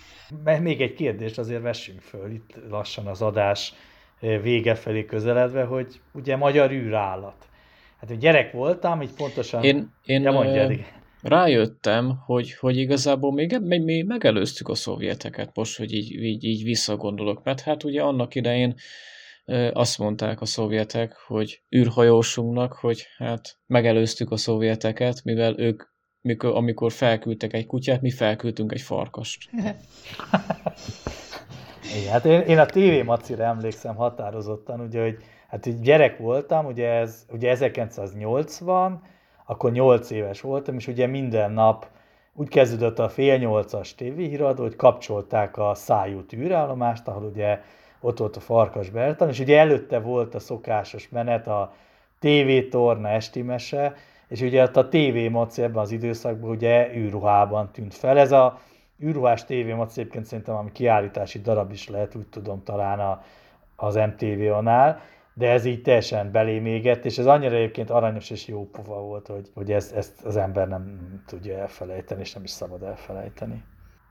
[0.62, 3.74] Még egy kérdést azért vessünk föl, itt lassan az adás
[4.20, 7.48] vége felé közeledve, hogy ugye magyar űrállat.
[8.00, 9.64] Hát, hogy gyerek voltam, így pontosan...
[9.64, 10.70] Én, én ja, mondja,
[11.22, 16.64] rájöttem, hogy, hogy igazából még, még, még megelőztük a szovjeteket, most, hogy így, így, így
[16.64, 18.76] visszagondolok, mert hát ugye annak idején
[19.74, 25.84] azt mondták a szovjetek, hogy űrhajósunknak, hogy hát megelőztük a szovjeteket, mivel ők,
[26.22, 29.50] mikor, amikor felküldtek egy kutyát, mi felküldtünk egy farkast.
[32.00, 36.66] Igen, hát én, én a TV macira emlékszem határozottan, ugye, hogy hát így gyerek voltam,
[36.66, 39.02] ugye ez ugye 1980,
[39.46, 41.88] akkor 8 éves voltam, és ugye minden nap
[42.34, 47.60] úgy kezdődött a fél nyolcas tévéhíradó, hogy kapcsolták a szájút űrállomást, ahol ugye
[48.02, 51.74] ott volt a Farkas Bertan, és ugye előtte volt a szokásos menet, a
[52.20, 53.96] TV torna esti mese,
[54.28, 58.18] és ugye ott a TV moci ebben az időszakban ugye űrruhában tűnt fel.
[58.18, 58.60] Ez a
[59.04, 63.24] űrruhás TV moci egyébként szerintem ami kiállítási darab is lehet, úgy tudom talán a,
[63.76, 65.02] az MTV-onál,
[65.34, 69.50] de ez így teljesen belémégett, és ez annyira egyébként aranyos és jó pova volt, hogy,
[69.54, 73.64] hogy ezt, ezt az ember nem tudja elfelejteni, és nem is szabad elfelejteni.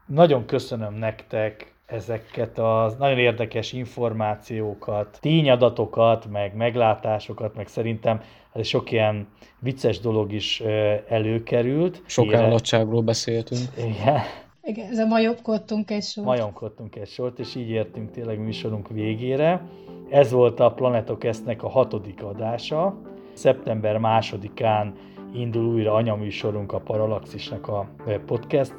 [0.06, 8.20] Nagyon köszönöm nektek ezeket az nagyon érdekes információkat, tényadatokat, meg meglátásokat, meg szerintem
[8.52, 9.28] ez sok ilyen
[9.58, 10.60] vicces dolog is
[11.08, 12.02] előkerült.
[12.06, 13.60] Sok állatságról beszéltünk.
[13.76, 14.20] Igen.
[14.62, 16.26] Igen, ez a majomkodtunk egy sort.
[16.26, 19.62] Majomkodtunk egy sort, és így értünk tényleg műsorunk végére.
[20.10, 22.98] Ez volt a Planetokesznek a hatodik adása.
[23.32, 24.94] Szeptember másodikán
[25.34, 27.88] indul újra anyaműsorunk a Paralaxisnak a
[28.26, 28.74] podcast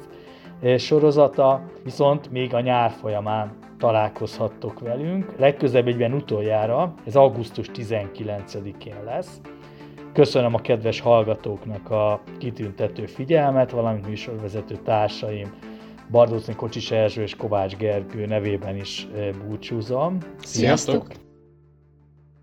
[0.78, 5.34] sorozata, viszont még a nyár folyamán találkozhattok velünk.
[5.38, 9.40] Legközelebb egyben utoljára, ez augusztus 19-én lesz.
[10.12, 15.52] Köszönöm a kedves hallgatóknak a kitüntető figyelmet, valamint műsorvezető társaim,
[16.10, 19.08] Bardócni Kocsis Erzső és Kovács Gergő nevében is
[19.46, 20.18] búcsúzom.
[20.42, 21.06] Sziasztok!